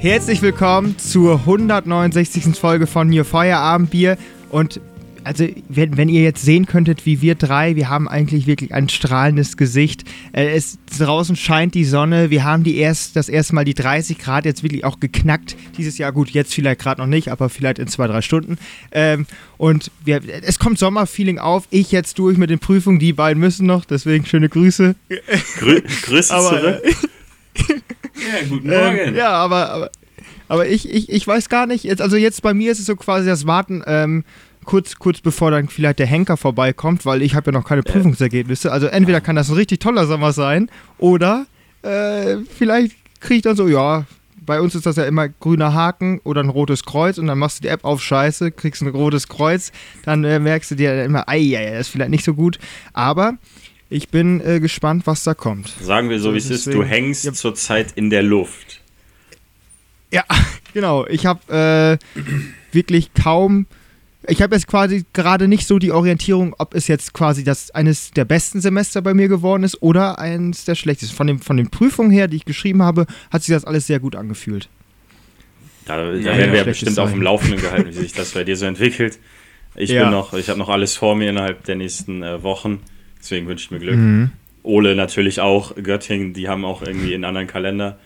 Herzlich 0.00 0.40
willkommen 0.40 0.96
zur 0.96 1.40
169. 1.40 2.58
Folge 2.58 2.86
von 2.86 3.10
New 3.10 3.22
Feierabendbier 3.22 4.16
und 4.48 4.80
also 5.24 5.46
wenn, 5.68 5.98
wenn, 5.98 6.08
ihr 6.08 6.22
jetzt 6.22 6.42
sehen 6.42 6.64
könntet, 6.64 7.04
wie 7.04 7.20
wir 7.20 7.34
drei, 7.34 7.76
wir 7.76 7.90
haben 7.90 8.08
eigentlich 8.08 8.46
wirklich 8.46 8.72
ein 8.72 8.88
strahlendes 8.88 9.58
Gesicht. 9.58 10.04
Äh, 10.32 10.56
es, 10.56 10.78
draußen 10.98 11.36
scheint 11.36 11.74
die 11.74 11.84
Sonne. 11.84 12.30
Wir 12.30 12.44
haben 12.44 12.64
die 12.64 12.78
erst, 12.78 13.14
das 13.14 13.28
erste 13.28 13.54
Mal 13.54 13.66
die 13.66 13.74
30 13.74 14.18
Grad 14.18 14.46
jetzt 14.46 14.62
wirklich 14.62 14.86
auch 14.86 15.00
geknackt. 15.00 15.54
Dieses 15.76 15.98
Jahr 15.98 16.12
gut, 16.12 16.30
jetzt 16.30 16.54
vielleicht 16.54 16.80
gerade 16.80 17.02
noch 17.02 17.06
nicht, 17.06 17.28
aber 17.28 17.50
vielleicht 17.50 17.78
in 17.78 17.86
zwei, 17.86 18.06
drei 18.06 18.22
Stunden. 18.22 18.56
Ähm, 18.92 19.26
und 19.58 19.90
wir, 20.02 20.22
es 20.40 20.58
kommt 20.58 20.78
Sommerfeeling 20.78 21.38
auf. 21.38 21.64
Ich 21.68 21.92
jetzt 21.92 22.18
durch 22.18 22.38
mit 22.38 22.48
den 22.48 22.58
Prüfungen, 22.58 23.00
die 23.00 23.12
beiden 23.12 23.38
müssen 23.38 23.66
noch, 23.66 23.84
deswegen 23.84 24.24
schöne 24.24 24.48
Grüße. 24.48 24.94
Grü 25.58 25.82
Grüße 26.04 26.34
aber, 26.34 26.48
zurück. 26.48 26.82
ja, 28.20 28.48
guten 28.48 28.68
Morgen. 28.68 28.98
Ähm, 28.98 29.14
ja, 29.14 29.30
aber, 29.30 29.70
aber, 29.70 29.90
aber 30.48 30.66
ich, 30.68 30.88
ich, 30.88 31.10
ich 31.10 31.26
weiß 31.26 31.48
gar 31.48 31.66
nicht. 31.66 31.84
Jetzt, 31.84 32.02
also 32.02 32.16
jetzt 32.16 32.42
bei 32.42 32.54
mir 32.54 32.72
ist 32.72 32.78
es 32.78 32.86
so 32.86 32.96
quasi 32.96 33.26
das 33.26 33.46
Warten. 33.46 33.82
Ähm, 33.86 34.24
kurz, 34.64 34.96
kurz 34.96 35.20
bevor 35.20 35.50
dann 35.50 35.68
vielleicht 35.68 35.98
der 35.98 36.06
Henker 36.06 36.36
vorbeikommt, 36.36 37.06
weil 37.06 37.22
ich 37.22 37.34
habe 37.34 37.50
ja 37.50 37.58
noch 37.58 37.66
keine 37.66 37.82
Prüfungsergebnisse. 37.82 38.70
Also 38.70 38.86
entweder 38.86 39.20
kann 39.20 39.36
das 39.36 39.48
ein 39.48 39.54
richtig 39.54 39.80
toller 39.80 40.06
Sommer 40.06 40.32
sein 40.32 40.70
oder 40.98 41.46
äh, 41.82 42.36
vielleicht 42.56 42.96
kriege 43.20 43.36
ich 43.36 43.42
dann 43.42 43.56
so, 43.56 43.68
ja, 43.68 44.04
bei 44.44 44.60
uns 44.60 44.74
ist 44.74 44.86
das 44.86 44.96
ja 44.96 45.04
immer 45.04 45.28
grüner 45.28 45.74
Haken 45.74 46.20
oder 46.24 46.42
ein 46.42 46.48
rotes 46.48 46.84
Kreuz 46.84 47.18
und 47.18 47.26
dann 47.26 47.38
machst 47.38 47.58
du 47.58 47.62
die 47.62 47.68
App 47.68 47.84
auf 47.84 48.02
Scheiße, 48.02 48.50
kriegst 48.50 48.82
ein 48.82 48.88
rotes 48.88 49.28
Kreuz, 49.28 49.70
dann 50.04 50.24
äh, 50.24 50.38
merkst 50.38 50.70
du 50.72 50.74
dir 50.74 51.04
immer, 51.04 51.28
ei, 51.28 51.56
ei, 51.56 51.70
das 51.70 51.82
ist 51.82 51.88
vielleicht 51.88 52.10
nicht 52.10 52.24
so 52.24 52.34
gut. 52.34 52.58
Aber 52.92 53.34
ich 53.90 54.08
bin 54.08 54.40
äh, 54.40 54.60
gespannt, 54.60 55.06
was 55.06 55.24
da 55.24 55.34
kommt. 55.34 55.68
Sagen 55.80 56.08
wir 56.08 56.20
so, 56.20 56.32
wie 56.32 56.38
es 56.38 56.48
ist, 56.48 56.66
du 56.66 56.82
hängst 56.82 57.24
ja. 57.24 57.32
zurzeit 57.32 57.92
in 57.96 58.08
der 58.08 58.22
Luft. 58.22 58.80
Ja, 60.10 60.24
genau. 60.72 61.06
Ich 61.06 61.26
habe 61.26 61.98
äh, 62.14 62.22
wirklich 62.72 63.12
kaum 63.12 63.66
ich 64.26 64.42
habe 64.42 64.54
jetzt 64.54 64.66
quasi 64.66 65.04
gerade 65.12 65.48
nicht 65.48 65.66
so 65.66 65.78
die 65.78 65.92
Orientierung, 65.92 66.54
ob 66.58 66.74
es 66.74 66.88
jetzt 66.88 67.14
quasi 67.14 67.42
das 67.42 67.70
eines 67.70 68.10
der 68.10 68.24
besten 68.24 68.60
Semester 68.60 69.00
bei 69.00 69.14
mir 69.14 69.28
geworden 69.28 69.62
ist 69.62 69.82
oder 69.82 70.18
eines 70.18 70.64
der 70.64 70.74
schlechtesten. 70.74 71.16
Von, 71.16 71.26
dem, 71.26 71.40
von 71.40 71.56
den 71.56 71.70
Prüfungen 71.70 72.10
her, 72.10 72.28
die 72.28 72.36
ich 72.36 72.44
geschrieben 72.44 72.82
habe, 72.82 73.06
hat 73.30 73.42
sich 73.42 73.54
das 73.54 73.64
alles 73.64 73.86
sehr 73.86 73.98
gut 73.98 74.16
angefühlt. 74.16 74.68
Da, 75.86 75.96
da 75.96 76.12
ja, 76.12 76.36
werden 76.36 76.52
wir 76.52 76.58
ja 76.58 76.64
bestimmt 76.64 76.92
sein. 76.92 77.04
auf 77.04 77.12
dem 77.12 77.22
Laufenden 77.22 77.60
gehalten, 77.60 77.88
wie 77.88 77.92
sich 77.98 78.12
das 78.12 78.32
bei 78.32 78.44
dir 78.44 78.56
so 78.56 78.66
entwickelt. 78.66 79.18
Ich 79.74 79.90
ja. 79.90 80.04
bin 80.04 80.12
noch, 80.12 80.34
ich 80.34 80.48
habe 80.50 80.58
noch 80.58 80.68
alles 80.68 80.96
vor 80.96 81.16
mir 81.16 81.30
innerhalb 81.30 81.64
der 81.64 81.76
nächsten 81.76 82.22
äh, 82.22 82.42
Wochen. 82.42 82.80
Deswegen 83.20 83.46
wünsche 83.46 83.66
ich 83.66 83.70
mir 83.70 83.78
Glück. 83.78 83.96
Mhm. 83.96 84.30
Ole 84.62 84.94
natürlich 84.94 85.40
auch, 85.40 85.74
Göttingen, 85.76 86.32
die 86.32 86.48
haben 86.48 86.64
auch 86.64 86.82
irgendwie 86.82 87.14
einen 87.14 87.24
anderen 87.24 87.46
Kalender. 87.46 87.98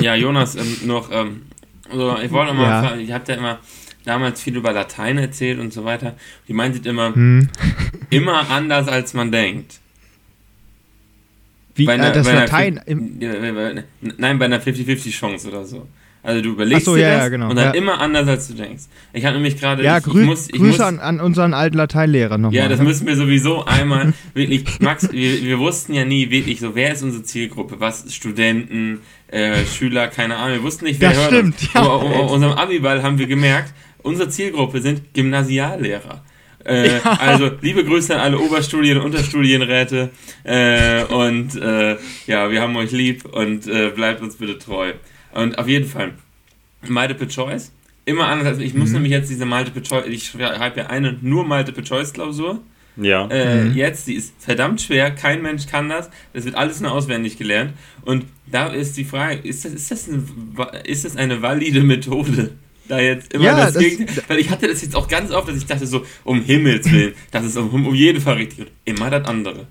ja, 0.00 0.14
Jonas, 0.14 0.56
ähm, 0.56 0.76
noch, 0.86 1.10
ähm, 1.12 1.42
also 1.90 2.18
ich 2.18 2.30
wollte 2.30 2.52
noch 2.52 2.60
mal, 2.60 2.68
ja. 2.68 2.82
fragen, 2.82 3.00
ihr 3.00 3.14
habt 3.14 3.28
ja 3.28 3.36
immer 3.36 3.60
damals 4.04 4.42
viel 4.42 4.56
über 4.56 4.72
Latein 4.72 5.18
erzählt 5.18 5.58
und 5.58 5.72
so 5.72 5.84
weiter. 5.84 6.16
Die 6.48 6.52
meintet 6.52 6.86
immer, 6.86 7.14
hm. 7.14 7.48
immer 8.10 8.50
anders 8.50 8.88
als 8.88 9.14
man 9.14 9.30
denkt. 9.30 9.80
Wie 11.74 11.84
bei 11.84 11.94
einer, 11.94 12.10
äh, 12.10 12.12
das 12.12 12.26
bei 12.26 12.32
Latein? 12.32 12.78
Einer, 12.78 13.84
nein, 14.00 14.38
bei 14.38 14.46
einer 14.46 14.60
50-50 14.60 15.10
Chance 15.12 15.48
oder 15.48 15.64
so. 15.64 15.86
Also 16.22 16.42
du 16.42 16.50
überlegst 16.50 16.84
so, 16.84 16.96
dir 16.96 17.02
ja, 17.02 17.14
das 17.14 17.22
ja, 17.24 17.28
genau. 17.28 17.50
und 17.50 17.56
dann 17.56 17.66
ja. 17.66 17.70
immer 17.70 18.00
anders 18.00 18.28
als 18.28 18.48
du 18.48 18.54
denkst. 18.54 18.84
Ich 19.12 19.24
habe 19.24 19.34
nämlich 19.36 19.58
gerade. 19.58 19.82
Ja, 19.82 19.98
ich, 19.98 20.04
grü 20.04 20.20
ich 20.20 20.26
muss, 20.26 20.48
ich 20.48 20.56
Grüße 20.56 20.66
muss, 20.72 20.80
an, 20.80 20.98
an, 20.98 21.20
unseren 21.20 21.54
alten 21.54 21.76
Lateinlehrer 21.76 22.38
nochmal. 22.38 22.54
Ja, 22.58 22.68
das 22.68 22.80
müssen 22.80 23.06
wir 23.06 23.16
sowieso 23.16 23.64
einmal 23.64 24.12
wirklich. 24.34 24.80
Max, 24.80 25.10
wir, 25.12 25.42
wir, 25.42 25.58
wussten 25.58 25.94
ja 25.94 26.04
nie 26.04 26.30
wirklich 26.30 26.60
so, 26.60 26.74
wer 26.74 26.92
ist 26.92 27.02
unsere 27.02 27.22
Zielgruppe? 27.22 27.76
Was 27.78 28.12
Studenten, 28.14 29.00
äh, 29.28 29.64
Schüler, 29.64 30.08
keine 30.08 30.36
Ahnung. 30.36 30.56
Wir 30.58 30.62
wussten 30.64 30.84
nicht, 30.84 31.00
wer 31.00 31.10
das 31.10 31.18
hört 31.18 31.28
stimmt, 31.28 31.54
uns. 31.62 31.72
Ja. 31.72 31.80
Aber 31.82 32.30
unserem 32.30 32.52
Abiball 32.52 33.02
haben 33.02 33.18
wir 33.18 33.26
gemerkt, 33.26 33.72
Unsere 34.02 34.28
Zielgruppe 34.28 34.80
sind 34.80 35.12
Gymnasiallehrer. 35.12 36.24
Äh, 36.64 36.96
ja. 36.96 37.02
Also 37.20 37.50
liebe 37.60 37.84
Grüße 37.84 38.14
an 38.14 38.20
alle 38.20 38.38
Oberstudien- 38.38 38.98
und 38.98 39.06
Unterstudienräte. 39.06 40.10
Äh, 40.44 41.04
und 41.04 41.56
äh, 41.56 41.96
ja, 42.26 42.50
wir 42.50 42.60
haben 42.60 42.76
euch 42.76 42.92
lieb 42.92 43.24
und 43.24 43.66
äh, 43.66 43.90
bleibt 43.90 44.22
uns 44.22 44.36
bitte 44.36 44.58
treu. 44.58 44.92
Und 45.32 45.58
auf 45.58 45.68
jeden 45.68 45.86
Fall, 45.86 46.12
Multiple 46.86 47.28
Choice. 47.28 47.72
Immer 48.04 48.26
anders. 48.26 48.46
Also 48.46 48.60
ich 48.62 48.74
muss 48.74 48.88
mhm. 48.88 48.94
nämlich 48.94 49.12
jetzt 49.12 49.30
diese 49.30 49.44
Multiple 49.44 49.82
Choice, 49.82 50.06
ich 50.06 50.34
habe 50.34 50.80
ja 50.80 50.86
eine 50.86 51.18
nur 51.20 51.44
Multiple 51.44 51.84
Choice 51.84 52.12
Klausur. 52.12 52.60
Ja. 52.96 53.28
Äh, 53.28 53.64
mhm. 53.64 53.76
Jetzt, 53.76 54.08
die 54.08 54.14
ist 54.14 54.34
verdammt 54.38 54.80
schwer, 54.80 55.10
kein 55.10 55.42
Mensch 55.42 55.66
kann 55.66 55.88
das. 55.88 56.10
Das 56.32 56.44
wird 56.44 56.56
alles 56.56 56.80
nur 56.80 56.90
auswendig 56.90 57.36
gelernt. 57.38 57.74
Und 58.04 58.24
da 58.46 58.68
ist 58.68 58.96
die 58.96 59.04
Frage, 59.04 59.46
ist 59.46 59.64
das, 59.64 59.72
ist 59.72 59.90
das, 59.90 60.08
eine, 60.08 60.24
ist 60.84 61.04
das 61.04 61.16
eine 61.16 61.42
valide 61.42 61.82
Methode? 61.82 62.50
da 62.88 62.98
jetzt 62.98 63.32
immer 63.32 63.44
ja, 63.44 63.56
das, 63.56 63.74
das 63.74 63.82
Gegenteil. 63.82 64.24
Weil 64.26 64.38
ich 64.38 64.50
hatte 64.50 64.66
das 64.66 64.82
jetzt 64.82 64.96
auch 64.96 65.08
ganz 65.08 65.30
oft, 65.30 65.48
dass 65.48 65.56
ich 65.56 65.66
dachte 65.66 65.86
so, 65.86 66.04
um 66.24 66.42
Himmels 66.42 66.90
Willen, 66.90 67.14
das 67.30 67.44
ist 67.44 67.56
um, 67.56 67.86
um 67.86 67.94
jeden 67.94 68.20
Fall 68.20 68.36
richtig 68.36 68.60
und 68.60 68.70
immer 68.84 69.10
das 69.10 69.26
andere. 69.26 69.66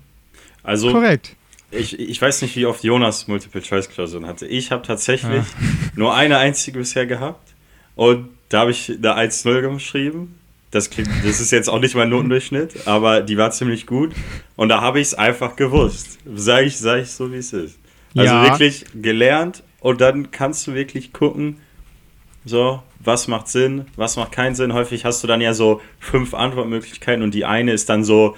Also, 0.62 0.92
Korrekt. 0.92 1.34
Ich, 1.70 1.98
ich 1.98 2.20
weiß 2.20 2.42
nicht, 2.42 2.56
wie 2.56 2.66
oft 2.66 2.82
Jonas 2.82 3.28
Multiple-Choice-Klausuren 3.28 4.26
hatte. 4.26 4.46
Ich 4.46 4.70
habe 4.70 4.86
tatsächlich 4.86 5.44
ja. 5.44 5.68
nur 5.94 6.14
eine 6.14 6.38
einzige 6.38 6.78
bisher 6.78 7.06
gehabt 7.06 7.54
und 7.94 8.28
da 8.48 8.60
habe 8.60 8.70
ich 8.70 8.90
eine 8.90 9.16
1-0 9.16 9.74
geschrieben. 9.74 10.38
Das, 10.70 10.90
klingt, 10.90 11.08
das 11.24 11.40
ist 11.40 11.50
jetzt 11.50 11.68
auch 11.68 11.80
nicht 11.80 11.94
mein 11.94 12.10
Notendurchschnitt, 12.10 12.86
aber 12.86 13.22
die 13.22 13.38
war 13.38 13.50
ziemlich 13.50 13.86
gut 13.86 14.12
und 14.54 14.68
da 14.68 14.82
habe 14.82 15.00
ich 15.00 15.08
es 15.08 15.14
einfach 15.14 15.56
gewusst. 15.56 16.18
Sage 16.34 16.66
ich, 16.66 16.76
sag 16.76 17.02
ich 17.02 17.10
so, 17.10 17.32
wie 17.32 17.36
es 17.36 17.52
ist. 17.52 17.78
Also 18.14 18.34
ja. 18.34 18.42
wirklich 18.42 18.84
gelernt 18.94 19.62
und 19.80 20.00
dann 20.00 20.30
kannst 20.30 20.66
du 20.66 20.74
wirklich 20.74 21.12
gucken, 21.12 21.56
so, 22.44 22.82
was 23.00 23.28
macht 23.28 23.48
Sinn, 23.48 23.86
was 23.96 24.16
macht 24.16 24.32
keinen 24.32 24.54
Sinn. 24.54 24.72
Häufig 24.72 25.04
hast 25.04 25.22
du 25.22 25.26
dann 25.26 25.40
ja 25.40 25.54
so 25.54 25.80
fünf 25.98 26.34
Antwortmöglichkeiten 26.34 27.22
und 27.22 27.32
die 27.32 27.44
eine 27.44 27.72
ist 27.72 27.88
dann 27.88 28.04
so, 28.04 28.36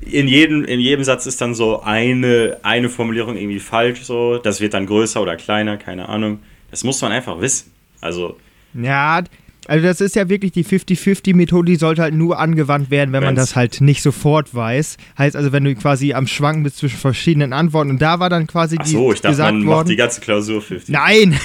in 0.00 0.28
jedem, 0.28 0.64
in 0.64 0.80
jedem 0.80 1.04
Satz 1.04 1.26
ist 1.26 1.40
dann 1.40 1.54
so 1.54 1.80
eine, 1.82 2.58
eine 2.62 2.88
Formulierung 2.88 3.36
irgendwie 3.36 3.60
falsch, 3.60 4.02
so. 4.02 4.38
Das 4.38 4.60
wird 4.60 4.74
dann 4.74 4.86
größer 4.86 5.20
oder 5.20 5.36
kleiner, 5.36 5.76
keine 5.76 6.08
Ahnung. 6.08 6.40
Das 6.70 6.84
muss 6.84 7.00
man 7.02 7.12
einfach 7.12 7.40
wissen. 7.40 7.70
Also. 8.00 8.36
Ja, 8.74 9.22
also 9.66 9.86
das 9.86 10.00
ist 10.00 10.14
ja 10.14 10.28
wirklich 10.28 10.52
die 10.52 10.64
50-50-Methode, 10.64 11.72
die 11.72 11.76
sollte 11.76 12.02
halt 12.02 12.14
nur 12.14 12.38
angewandt 12.38 12.90
werden, 12.90 13.12
wenn 13.12 13.22
man 13.22 13.34
das 13.34 13.56
halt 13.56 13.80
nicht 13.80 14.02
sofort 14.02 14.54
weiß. 14.54 14.96
Heißt 15.16 15.36
also, 15.36 15.52
wenn 15.52 15.64
du 15.64 15.74
quasi 15.74 16.12
am 16.12 16.26
Schwanken 16.26 16.64
bist 16.64 16.78
zwischen 16.78 16.98
verschiedenen 16.98 17.52
Antworten 17.52 17.90
und 17.90 18.02
da 18.02 18.20
war 18.20 18.28
dann 18.28 18.46
quasi 18.46 18.76
Ach 18.78 18.84
so, 18.84 19.08
die 19.08 19.14
ich 19.14 19.20
dachte, 19.22 19.32
gesagt 19.32 19.54
man 19.54 19.66
worden, 19.66 19.76
macht 19.78 19.88
die 19.88 19.96
ganze 19.96 20.20
Klausur 20.20 20.60
50. 20.60 20.92
Nein! 20.92 21.38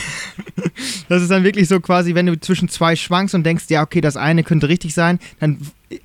das 1.10 1.22
ist 1.22 1.32
dann 1.32 1.44
wirklich 1.44 1.70
so 1.70 1.80
quasi, 1.80 2.14
wenn 2.14 2.26
du 2.26 2.40
zwischen 2.40 2.68
zwei 2.68 2.96
schwankst 2.96 3.36
und 3.36 3.46
denkst, 3.46 3.66
ja, 3.70 3.84
okay, 3.84 4.02
das 4.02 4.18
eine 4.18 4.44
könnte 4.44 4.68
richtig 4.68 4.94
sein, 4.94 5.20
dann 5.40 5.60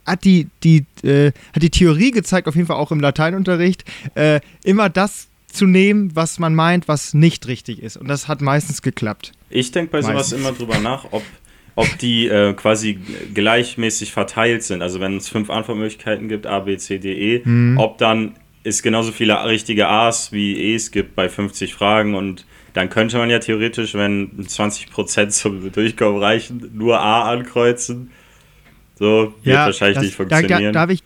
hat 0.07 0.25
die, 0.25 0.49
die, 0.63 0.85
äh, 1.03 1.33
hat 1.53 1.63
die 1.63 1.71
Theorie 1.71 2.11
gezeigt, 2.11 2.49
auf 2.49 2.55
jeden 2.55 2.67
Fall 2.67 2.77
auch 2.77 2.93
im 2.93 3.01
Lateinunterricht, 3.01 3.85
äh, 4.15 4.41
immer 4.63 4.89
das 4.89 5.29
zu 5.47 5.67
nehmen, 5.67 6.15
was 6.15 6.39
man 6.39 6.55
meint, 6.55 6.89
was 6.89 7.15
nicht 7.15 7.47
richtig 7.47 7.83
ist. 7.83 7.97
Und 7.97 8.09
das 8.09 8.29
hat 8.29 8.41
meistens 8.41 8.83
geklappt. 8.83 9.33
Ich 9.51 9.71
denke 9.71 9.93
bei 9.93 10.01
meistens. 10.01 10.31
sowas 10.31 10.33
immer 10.33 10.53
drüber 10.53 10.79
nach, 10.81 11.07
ob 11.13 11.23
ob 11.77 11.99
die 11.99 12.29
äh, 12.29 12.53
quasi 12.53 13.01
gleichmäßig 13.35 14.13
verteilt 14.13 14.63
sind. 14.63 14.83
Also 14.83 15.01
wenn 15.01 15.17
es 15.17 15.29
fünf 15.29 15.51
Antwortmöglichkeiten 15.51 16.29
gibt, 16.29 16.47
A, 16.47 16.61
B, 16.61 16.77
C, 16.77 16.99
D, 16.99 17.13
E, 17.13 17.43
mhm. 17.45 17.79
ob 17.79 17.99
dann 17.99 18.37
es 18.63 18.83
genauso 18.83 19.13
viele 19.13 19.45
richtige 19.45 19.89
A's 19.89 20.33
wie 20.33 20.57
E's 20.73 20.91
gibt 20.91 21.15
bei 21.15 21.29
50 21.29 21.75
Fragen 21.75 22.15
und 22.15 22.47
dann 22.73 22.91
könnte 22.91 23.19
man 23.19 23.31
ja 23.31 23.39
theoretisch, 23.39 23.95
wenn 23.95 24.31
20% 24.37 25.29
zum 25.29 25.71
Durchkommen 25.71 26.21
reichen, 26.21 26.71
nur 26.75 27.01
A 27.01 27.31
ankreuzen. 27.31 28.11
So 28.99 29.35
wird 29.43 29.57
ja, 29.57 29.67
wahrscheinlich 29.67 29.97
das, 29.97 30.05
nicht 30.05 30.17
funktionieren. 30.17 30.49
Da, 30.49 30.61
da, 30.61 30.73
darf 30.73 30.91
ich 30.91 31.03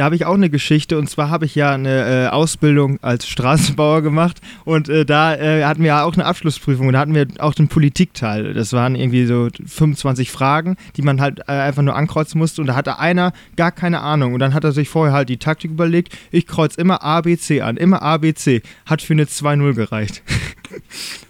da 0.00 0.04
habe 0.04 0.14
ich 0.14 0.24
auch 0.24 0.34
eine 0.34 0.48
Geschichte 0.48 0.96
und 0.96 1.10
zwar 1.10 1.28
habe 1.28 1.44
ich 1.44 1.54
ja 1.54 1.72
eine 1.72 2.24
äh, 2.24 2.28
Ausbildung 2.28 2.98
als 3.02 3.28
Straßenbauer 3.28 4.00
gemacht 4.00 4.40
und 4.64 4.88
äh, 4.88 5.04
da 5.04 5.34
äh, 5.34 5.64
hatten 5.64 5.82
wir 5.82 5.88
ja 5.88 6.04
auch 6.04 6.14
eine 6.14 6.24
Abschlussprüfung 6.24 6.86
und 6.86 6.94
da 6.94 7.00
hatten 7.00 7.14
wir 7.14 7.26
auch 7.38 7.52
den 7.52 7.68
Politikteil. 7.68 8.54
Das 8.54 8.72
waren 8.72 8.94
irgendwie 8.94 9.26
so 9.26 9.48
25 9.66 10.30
Fragen, 10.30 10.76
die 10.96 11.02
man 11.02 11.20
halt 11.20 11.40
äh, 11.40 11.52
einfach 11.52 11.82
nur 11.82 11.96
ankreuzen 11.96 12.38
musste 12.38 12.62
und 12.62 12.68
da 12.68 12.76
hatte 12.76 12.98
einer 12.98 13.34
gar 13.56 13.72
keine 13.72 14.00
Ahnung 14.00 14.32
und 14.32 14.40
dann 14.40 14.54
hat 14.54 14.64
er 14.64 14.72
sich 14.72 14.88
vorher 14.88 15.12
halt 15.12 15.28
die 15.28 15.36
Taktik 15.36 15.72
überlegt, 15.72 16.16
ich 16.30 16.46
kreuze 16.46 16.80
immer 16.80 17.02
ABC 17.02 17.60
an, 17.60 17.76
immer 17.76 18.00
ABC. 18.00 18.62
Hat 18.86 19.02
für 19.02 19.12
eine 19.12 19.24
2-0 19.24 19.74
gereicht. 19.74 20.22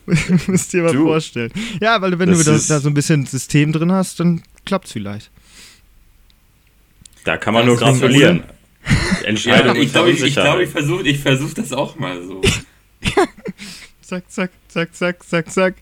Musst 0.47 0.73
dir 0.73 0.85
mal 0.85 0.93
du, 0.93 1.07
vorstellen. 1.07 1.51
Ja, 1.81 2.01
weil 2.03 2.19
wenn 2.21 2.31
du 2.31 2.37
da, 2.37 2.53
da 2.53 2.79
so 2.79 2.89
ein 2.89 2.95
bisschen 2.95 3.27
System 3.27 3.73
drin 3.73 3.91
hast, 3.91 4.21
dann 4.21 4.43
klappt 4.65 4.87
es 4.87 4.93
vielleicht. 4.93 5.33
Da 7.25 7.37
kann 7.37 7.55
man 7.55 7.67
das 7.67 7.81
nur 7.81 7.89
gratulieren. 7.89 8.45
Entscheidung 9.25 9.77
ja, 9.77 9.83
ich 9.83 9.93
glaube, 9.93 10.11
ich, 10.11 10.23
ich, 10.23 10.35
glaub, 10.35 10.59
ich 10.59 10.71
versuche 10.71 11.07
ich 11.07 11.19
versuch 11.19 11.53
das 11.55 11.73
auch 11.73 11.97
mal 11.97 12.23
so. 12.23 12.41
zack, 14.01 14.31
zack, 14.31 14.51
zack, 14.69 14.95
zack, 14.95 15.23
zack, 15.23 15.51
zack. 15.51 15.75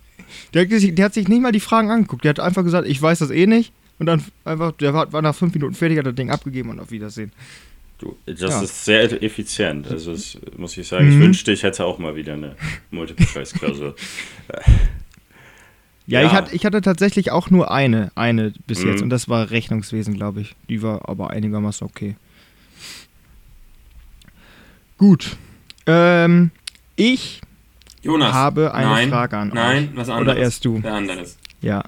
Der, 0.52 0.66
der, 0.66 1.04
hat 1.04 1.14
sich 1.14 1.28
nicht 1.28 1.40
mal 1.40 1.52
die 1.52 1.60
Fragen 1.60 1.90
angeguckt. 1.90 2.24
Der 2.24 2.30
hat 2.30 2.40
einfach 2.40 2.64
gesagt, 2.64 2.88
ich 2.88 3.00
weiß 3.00 3.20
das 3.20 3.30
eh 3.30 3.46
nicht. 3.46 3.72
Und 3.98 4.06
dann 4.06 4.22
einfach, 4.44 4.72
der 4.72 4.94
war, 4.94 5.12
war 5.12 5.22
nach 5.22 5.34
fünf 5.34 5.54
Minuten 5.54 5.74
fertig, 5.74 5.98
hat 5.98 6.06
das 6.06 6.14
Ding 6.14 6.30
abgegeben 6.30 6.70
und 6.70 6.80
auf 6.80 6.90
Wiedersehen. 6.90 7.32
Du, 7.98 8.16
das 8.26 8.40
ja. 8.40 8.62
ist 8.62 8.84
sehr 8.84 9.22
effizient. 9.22 9.88
Also 9.90 10.12
das 10.12 10.38
muss 10.56 10.76
ich 10.76 10.86
sagen. 10.86 11.06
Mhm. 11.06 11.12
Ich 11.12 11.18
wünschte, 11.18 11.52
ich 11.52 11.62
hätte 11.64 11.84
auch 11.84 11.98
mal 11.98 12.14
wieder 12.14 12.34
eine 12.34 12.56
Multiple-Choice-Klausur. 12.90 13.96
ja, 16.08 16.22
ja, 16.22 16.26
Ich, 16.26 16.32
hatte, 16.32 16.56
ich 16.56 16.64
hatte 16.64 16.80
tatsächlich 16.80 17.30
auch 17.32 17.50
nur 17.50 17.70
eine, 17.70 18.10
eine 18.14 18.52
bis 18.66 18.82
mhm. 18.82 18.90
jetzt 18.90 19.02
und 19.02 19.10
das 19.10 19.28
war 19.28 19.50
Rechnungswesen, 19.50 20.14
glaube 20.14 20.40
ich. 20.40 20.56
Die 20.68 20.82
war 20.82 21.06
aber 21.06 21.30
einigermaßen 21.30 21.86
okay. 21.86 22.16
Gut. 24.96 25.36
Ähm, 25.86 26.50
ich 26.96 27.42
Jonas, 28.02 28.32
habe 28.32 28.72
eine 28.72 28.88
nein, 28.88 29.08
Frage 29.10 29.36
an 29.36 29.50
Nein, 29.52 29.90
was 29.94 30.08
anderes. 30.08 30.34
Oder 30.34 30.42
erst 30.42 30.64
du? 30.64 30.82
Wer 30.82 30.94
anderes. 30.94 31.36
Ja. 31.60 31.82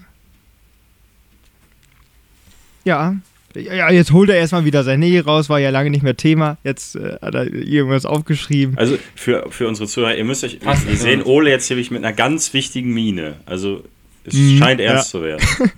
Ja. 2.84 3.17
Ja, 3.55 3.90
jetzt 3.90 4.12
holt 4.12 4.28
er 4.28 4.37
erstmal 4.37 4.64
wieder 4.64 4.84
sein 4.84 5.00
Nähe 5.00 5.25
raus, 5.25 5.49
war 5.49 5.58
ja 5.58 5.70
lange 5.70 5.90
nicht 5.90 6.02
mehr 6.02 6.17
Thema. 6.17 6.58
Jetzt 6.62 6.94
äh, 6.94 7.17
hat 7.20 7.34
er 7.34 7.52
irgendwas 7.52 8.06
aufgeschrieben. 8.06 8.76
Also 8.78 8.96
für, 9.17 9.46
für 9.50 9.67
unsere 9.67 9.88
Zuhörer, 9.88 10.14
ihr 10.14 10.25
müsst 10.25 10.44
euch, 10.44 10.61
Passt, 10.61 10.87
wir 10.87 10.96
sehen 10.96 11.22
Ole 11.22 11.50
jetzt 11.50 11.67
hier 11.67 11.76
mit 11.76 12.05
einer 12.05 12.12
ganz 12.12 12.52
wichtigen 12.52 12.93
Miene. 12.93 13.37
Also 13.46 13.82
es 14.35 14.41
mhm, 14.41 14.59
scheint 14.59 14.81
ernst 14.81 15.12
ja. 15.12 15.19
zu 15.19 15.25
werden. 15.25 15.47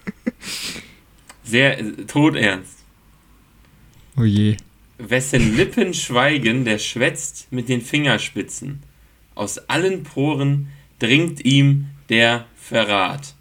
Sehr 1.45 1.79
äh, 1.79 1.93
todernst. 2.07 2.79
Oh 4.17 4.25
je. 4.25 4.57
Wessen 4.99 5.57
Lippen 5.57 5.95
schweigen, 5.95 6.65
der 6.65 6.79
schwätzt 6.79 7.49
mit 7.51 7.69
den 7.69 7.81
Fingerspitzen. 7.81 8.83
Aus 9.35 9.59
allen 9.69 10.05
Poren 10.05 10.69
dringt 10.99 11.45
ihm 11.45 11.87
der 12.09 12.47
Verrat. 12.57 13.35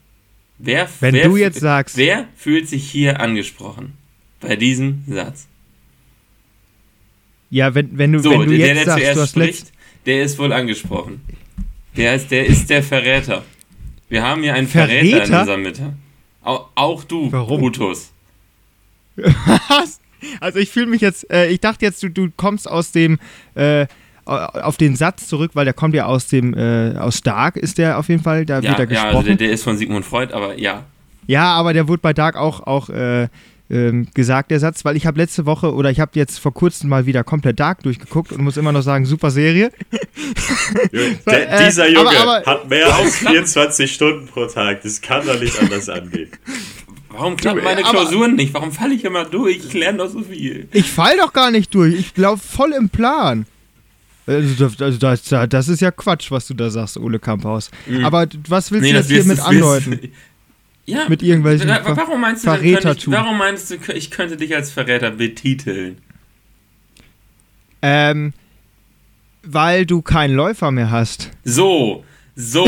Wer, 0.57 0.87
Wenn 0.99 1.15
wer, 1.15 1.27
du 1.27 1.37
jetzt 1.37 1.59
sagst. 1.59 1.97
Wer 1.97 2.27
fühlt 2.35 2.67
sich 2.67 2.89
hier 2.89 3.19
angesprochen? 3.19 3.93
Bei 4.39 4.55
diesem 4.55 5.03
Satz. 5.07 5.47
Ja, 7.49 7.75
wenn, 7.75 7.97
wenn 7.97 8.13
du, 8.13 8.19
so, 8.19 8.31
wenn 8.31 8.49
du 8.49 8.57
der, 8.57 8.67
jetzt 8.67 8.77
der, 8.77 8.85
sagst, 8.85 8.99
zuerst 9.01 9.17
du 9.17 9.21
hast 9.21 9.29
spricht, 9.31 9.71
der 10.05 10.23
ist 10.23 10.39
wohl 10.39 10.53
angesprochen. 10.53 11.21
Der 11.97 12.15
ist, 12.15 12.31
der 12.31 12.45
ist 12.45 12.69
der 12.69 12.81
Verräter. 12.81 13.43
Wir 14.11 14.23
haben 14.23 14.43
hier 14.43 14.53
einen 14.55 14.67
Verräter, 14.67 15.25
Verräter 15.25 15.25
in 15.25 15.39
unserer 15.39 15.57
Mitte. 15.57 15.93
Auch, 16.43 16.67
auch 16.75 17.05
du, 17.05 17.31
Warum? 17.31 17.61
Brutus. 17.61 18.11
Was? 19.15 20.01
Also 20.41 20.59
ich 20.59 20.69
fühle 20.69 20.87
mich 20.87 20.99
jetzt, 20.99 21.31
äh, 21.31 21.47
ich 21.47 21.61
dachte 21.61 21.85
jetzt, 21.85 22.03
du, 22.03 22.09
du 22.09 22.29
kommst 22.35 22.69
aus 22.69 22.91
dem, 22.91 23.19
äh, 23.55 23.87
auf 24.25 24.75
den 24.75 24.97
Satz 24.97 25.27
zurück, 25.27 25.51
weil 25.53 25.63
der 25.63 25.73
kommt 25.73 25.95
ja 25.95 26.07
aus 26.07 26.27
dem, 26.27 26.53
äh, 26.53 26.97
aus 26.97 27.21
Dark 27.21 27.55
ist 27.55 27.77
der 27.77 27.97
auf 27.97 28.09
jeden 28.09 28.21
Fall, 28.21 28.45
da 28.45 28.59
ja, 28.59 28.69
wird 28.69 28.79
er 28.79 28.87
gesprochen. 28.87 29.11
Ja, 29.11 29.17
also 29.17 29.27
der, 29.29 29.37
der, 29.37 29.51
ist 29.51 29.63
von 29.63 29.77
Sigmund 29.77 30.03
Freud, 30.03 30.33
aber 30.33 30.59
ja. 30.59 30.83
Ja, 31.27 31.53
aber 31.53 31.71
der 31.71 31.87
wurde 31.87 32.01
bei 32.01 32.11
Dark 32.11 32.35
auch, 32.35 32.59
auch 32.67 32.89
äh, 32.89 33.29
ähm, 33.71 34.07
gesagt, 34.13 34.51
der 34.51 34.59
Satz, 34.59 34.83
weil 34.83 34.97
ich 34.97 35.05
habe 35.05 35.17
letzte 35.17 35.45
Woche 35.45 35.73
oder 35.73 35.89
ich 35.89 36.01
habe 36.01 36.11
jetzt 36.15 36.39
vor 36.39 36.53
kurzem 36.53 36.89
mal 36.89 37.05
wieder 37.05 37.23
komplett 37.23 37.59
Dark 37.59 37.83
durchgeguckt 37.83 38.33
und 38.33 38.43
muss 38.43 38.57
immer 38.57 38.73
noch 38.73 38.81
sagen, 38.81 39.05
super 39.05 39.31
Serie. 39.31 39.71
Der, 41.25 41.51
äh, 41.51 41.65
dieser 41.65 41.89
Junge 41.89 42.09
aber, 42.09 42.37
aber, 42.37 42.45
hat 42.45 42.69
mehr 42.69 42.93
als 42.93 43.17
24 43.17 43.91
Stunden 43.91 44.27
pro 44.27 44.45
Tag, 44.45 44.81
das 44.83 45.01
kann 45.01 45.25
doch 45.25 45.39
nicht 45.39 45.57
anders 45.59 45.87
angehen. 45.89 46.29
Warum 47.09 47.37
klappen 47.37 47.63
meine 47.63 47.81
Klausuren 47.81 48.35
nicht? 48.35 48.53
Warum 48.53 48.71
falle 48.71 48.93
ich 48.93 49.03
immer 49.03 49.25
durch? 49.25 49.57
Ich 49.57 49.73
lerne 49.73 49.99
doch 49.99 50.09
so 50.09 50.21
viel. 50.21 50.67
Ich 50.71 50.89
fall 50.91 51.17
doch 51.17 51.33
gar 51.33 51.51
nicht 51.51 51.73
durch. 51.73 51.93
Ich 51.93 52.13
glaube 52.13 52.41
voll 52.41 52.73
im 52.73 52.89
Plan. 52.89 53.45
Also, 54.27 54.65
also 54.79 54.97
das, 54.97 55.23
das, 55.49 55.67
ist 55.67 55.81
ja 55.81 55.91
Quatsch, 55.91 56.31
was 56.31 56.47
du 56.47 56.53
da 56.53 56.69
sagst, 56.69 56.97
Ole 56.97 57.19
Kamphaus. 57.19 57.71
Mhm. 57.87 58.05
Aber 58.05 58.27
was 58.47 58.71
willst 58.71 58.83
nee, 58.83 58.91
du 58.91 58.97
jetzt 58.97 59.09
hier 59.09 59.23
mit 59.23 59.39
andeuten? 59.39 59.99
Ja, 60.85 61.07
mit 61.07 61.21
irgendwelchen 61.21 61.69
warum 61.69 62.21
meinst, 62.21 62.43
du, 62.43 62.49
Verrätertum. 62.49 63.13
Ich, 63.13 63.19
warum 63.19 63.37
meinst 63.37 63.69
du, 63.69 63.75
ich 63.93 64.11
könnte 64.11 64.37
dich 64.37 64.55
als 64.55 64.71
Verräter 64.71 65.11
betiteln? 65.11 65.97
Ähm, 67.81 68.33
weil 69.43 69.85
du 69.85 70.01
keinen 70.01 70.35
Läufer 70.35 70.71
mehr 70.71 70.91
hast. 70.91 71.29
So, 71.43 72.03
so, 72.35 72.65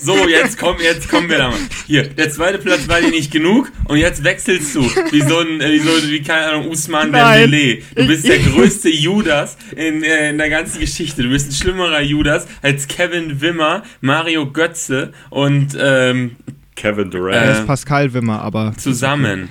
so, 0.00 0.28
jetzt 0.28 0.58
komm, 0.58 0.76
jetzt 0.80 1.08
kommen 1.10 1.28
wir 1.28 1.38
da 1.38 1.50
mal. 1.50 1.58
Hier, 1.86 2.04
der 2.04 2.30
zweite 2.30 2.58
Platz 2.58 2.88
war 2.88 3.00
dir 3.00 3.10
nicht 3.10 3.32
genug 3.32 3.70
und 3.84 3.98
jetzt 3.98 4.22
wechselst 4.24 4.74
du. 4.74 4.82
Wie 5.10 5.22
so 5.22 5.40
ein, 5.40 5.60
wie 5.60 5.78
so, 5.80 6.10
wie 6.10 6.22
keine 6.22 6.46
Ahnung, 6.46 6.68
Usman 6.70 7.12
Dembele. 7.12 7.82
Du 7.94 8.06
bist 8.06 8.26
der 8.26 8.38
größte 8.38 8.88
Judas 8.88 9.56
in, 9.74 10.02
äh, 10.02 10.30
in 10.30 10.38
der 10.38 10.50
ganzen 10.50 10.80
Geschichte. 10.80 11.22
Du 11.22 11.30
bist 11.30 11.50
ein 11.50 11.54
schlimmerer 11.54 12.00
Judas 12.00 12.46
als 12.62 12.86
Kevin 12.86 13.40
Wimmer, 13.40 13.82
Mario 14.00 14.50
Götze 14.50 15.12
und, 15.30 15.76
ähm, 15.78 16.36
Kevin 16.76 17.10
Durant. 17.10 17.36
Äh, 17.36 17.52
ist 17.52 17.66
Pascal 17.66 18.12
Wimmer, 18.12 18.40
aber. 18.42 18.74
Zusammen. 18.76 19.48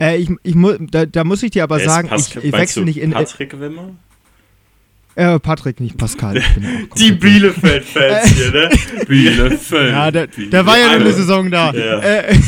Äh, 0.00 0.16
ich, 0.16 0.30
ich 0.42 0.54
mu 0.54 0.72
da, 0.78 1.04
da 1.06 1.24
muss 1.24 1.42
ich 1.42 1.50
dir 1.50 1.64
aber 1.64 1.80
sagen, 1.80 2.10
ich, 2.16 2.36
ich 2.36 2.52
wechsle 2.52 2.84
nicht 2.84 2.98
in. 2.98 3.10
Patrick 3.10 3.58
Wimmer? 3.60 3.90
Äh, 5.16 5.38
Patrick, 5.40 5.80
nicht 5.80 5.96
Pascal. 5.96 6.42
Die 6.98 7.12
Bielefeld-Fans 7.12 8.32
hier, 8.32 8.52
ne? 8.52 8.70
Bielefeld. 9.08 9.90
Ja, 9.90 10.10
der, 10.10 10.26
der 10.26 10.66
war 10.66 10.78
ja 10.78 10.88
nur 10.88 11.00
eine 11.00 11.12
Saison 11.14 11.50
da. 11.50 11.72
Ja. 11.72 12.00
Äh, 12.00 12.38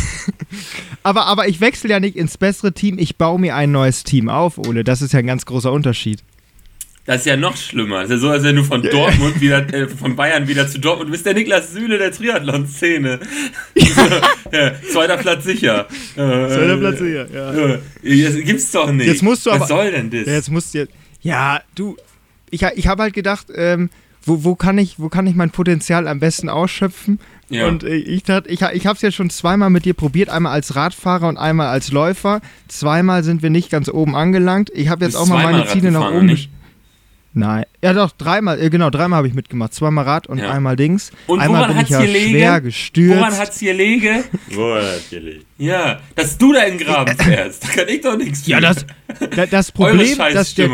aber, 1.02 1.24
aber 1.24 1.48
ich 1.48 1.62
wechsle 1.62 1.88
ja 1.88 1.98
nicht 1.98 2.14
ins 2.14 2.36
bessere 2.36 2.72
Team, 2.72 2.98
ich 2.98 3.16
baue 3.16 3.40
mir 3.40 3.56
ein 3.56 3.72
neues 3.72 4.04
Team 4.04 4.28
auf, 4.28 4.58
Ole. 4.58 4.84
Das 4.84 5.00
ist 5.00 5.14
ja 5.14 5.20
ein 5.20 5.26
ganz 5.26 5.46
großer 5.46 5.72
Unterschied. 5.72 6.22
Das 7.08 7.20
ist 7.20 7.24
ja 7.24 7.38
noch 7.38 7.56
schlimmer. 7.56 8.02
Das 8.02 8.10
ist 8.10 8.10
ja 8.10 8.18
so, 8.18 8.28
als 8.28 8.42
wenn 8.42 8.56
du 8.56 8.64
von 8.64 8.82
Dortmund 8.82 9.40
wieder, 9.40 9.66
äh, 9.72 9.88
von 9.88 10.14
Bayern 10.14 10.46
wieder 10.46 10.68
zu 10.68 10.78
Dortmund, 10.78 11.08
du 11.08 11.12
bist 11.12 11.24
der 11.24 11.32
Niklas 11.32 11.72
Süle 11.72 11.96
der 11.96 12.12
Triathlon-Szene. 12.12 13.18
ja, 14.52 14.72
zweiter 14.92 15.16
Platz 15.16 15.44
sicher. 15.44 15.86
Zweiter 16.14 16.76
Platz 16.76 16.98
sicher, 16.98 17.26
ja. 17.32 17.78
Das 18.02 18.44
gibt's 18.44 18.70
doch 18.72 18.92
nicht. 18.92 19.06
Jetzt 19.06 19.22
musst 19.22 19.46
du 19.46 19.50
Was 19.50 19.56
aber, 19.56 19.66
soll 19.68 19.90
denn 19.90 20.10
das? 20.10 20.26
Jetzt 20.26 20.50
musst 20.50 20.74
du 20.74 20.80
jetzt, 20.80 20.92
ja, 21.22 21.62
du, 21.74 21.96
ich, 22.50 22.62
ich 22.62 22.86
habe 22.88 23.04
halt 23.04 23.14
gedacht, 23.14 23.46
ähm, 23.54 23.88
wo, 24.26 24.44
wo, 24.44 24.54
kann 24.54 24.76
ich, 24.76 24.98
wo 24.98 25.08
kann 25.08 25.26
ich 25.26 25.34
mein 25.34 25.48
Potenzial 25.48 26.08
am 26.08 26.20
besten 26.20 26.50
ausschöpfen? 26.50 27.20
Ja. 27.48 27.68
Und 27.68 27.84
äh, 27.84 27.94
ich 27.94 28.24
dachte, 28.24 28.50
ich, 28.50 28.60
ich 28.60 28.86
habe 28.86 28.96
es 28.96 29.00
ja 29.00 29.12
schon 29.12 29.30
zweimal 29.30 29.70
mit 29.70 29.86
dir 29.86 29.94
probiert, 29.94 30.28
einmal 30.28 30.52
als 30.52 30.76
Radfahrer 30.76 31.28
und 31.28 31.38
einmal 31.38 31.68
als 31.68 31.90
Läufer. 31.90 32.42
Zweimal 32.68 33.24
sind 33.24 33.42
wir 33.42 33.48
nicht 33.48 33.70
ganz 33.70 33.88
oben 33.88 34.14
angelangt. 34.14 34.70
Ich 34.74 34.90
habe 34.90 35.06
jetzt 35.06 35.14
auch 35.14 35.26
mal 35.26 35.42
meine 35.42 35.64
Ziele 35.68 35.90
nach 35.90 36.10
oben. 36.10 36.26
Nicht? 36.26 36.50
Nein. 37.34 37.66
Ja 37.82 37.92
doch, 37.92 38.10
dreimal, 38.12 38.60
äh, 38.60 38.70
genau, 38.70 38.90
dreimal 38.90 39.18
habe 39.18 39.28
ich 39.28 39.34
mitgemacht. 39.34 39.74
Zweimal 39.74 40.04
Rad 40.04 40.26
und 40.26 40.38
ja. 40.38 40.50
einmal 40.50 40.76
Dings. 40.76 41.12
Und 41.26 41.40
einmal 41.40 41.68
bin 41.68 41.80
ich 41.80 41.88
ja 41.88 42.02
schwer 42.02 42.60
gestürzt. 42.60 43.18
Woran 43.18 43.38
hat's 43.38 43.58
hier 43.60 43.74
lege? 43.74 44.24
Woran 44.50 44.82
hat's 44.82 45.10
hier 45.10 45.20
lege? 45.20 45.40
Ja, 45.58 46.00
dass 46.16 46.38
du 46.38 46.52
da 46.52 46.62
in 46.62 46.78
den 46.78 46.86
Graben 46.86 47.16
fährst. 47.16 47.64
Da 47.64 47.68
kann 47.68 47.88
ich 47.88 48.00
doch 48.00 48.16
nichts 48.16 48.42
für. 48.42 48.52
Ja, 48.52 48.60
das, 48.60 48.86
das, 49.36 49.50
das 49.50 49.72
Problem, 49.72 50.16
das, 50.18 50.54
der, 50.54 50.70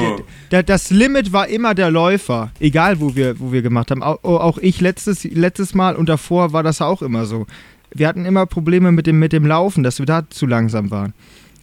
der, 0.50 0.62
das 0.62 0.90
Limit 0.90 1.33
war 1.33 1.49
immer 1.49 1.75
der 1.75 1.90
Läufer. 1.90 2.52
Egal, 2.61 3.00
wo 3.00 3.17
wir, 3.17 3.38
wo 3.40 3.52
wir 3.52 3.62
gemacht 3.62 3.90
haben. 3.90 4.02
Auch, 4.02 4.23
auch 4.23 4.59
ich 4.59 4.81
letztes, 4.81 5.25
letztes 5.25 5.75
Mal 5.75 5.97
und 5.97 6.09
davor 6.09 6.52
war 6.52 6.62
das 6.62 6.81
auch 6.81 7.02
immer 7.02 7.26
so. 7.26 7.47
Wir 7.93 8.09
hatten 8.09 8.25
immer 8.25 8.47
Probleme 8.47 8.93
mit 8.93 9.07
dem, 9.07 9.19
mit 9.19 9.33
dem 9.33 9.45
Laufen, 9.47 9.83
dass 9.83 9.99
wir 9.99 10.07
da 10.07 10.28
zu 10.31 10.47
langsam 10.47 10.90
waren. 10.90 11.14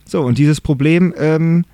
So, 0.06 0.22
und 0.22 0.38
dieses 0.38 0.62
Problem 0.62 1.14
ähm, 1.18 1.66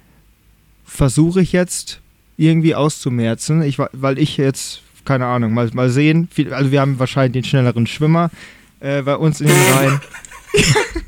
versuche 0.86 1.42
ich 1.42 1.52
jetzt 1.52 2.02
irgendwie 2.38 2.76
auszumerzen. 2.76 3.62
Ich, 3.64 3.78
weil 3.80 4.18
ich 4.18 4.38
jetzt, 4.38 4.82
keine 5.04 5.26
Ahnung, 5.26 5.54
mal, 5.54 5.70
mal 5.74 5.90
sehen. 5.90 6.30
Also 6.52 6.72
wir 6.72 6.80
haben 6.80 7.00
wahrscheinlich 7.00 7.34
den 7.34 7.44
schnelleren 7.44 7.88
Schwimmer 7.88 8.30
äh, 8.80 9.02
bei 9.02 9.16
uns 9.16 9.42
in 9.42 9.48
den 9.48 9.74
Reihen. 9.74 10.00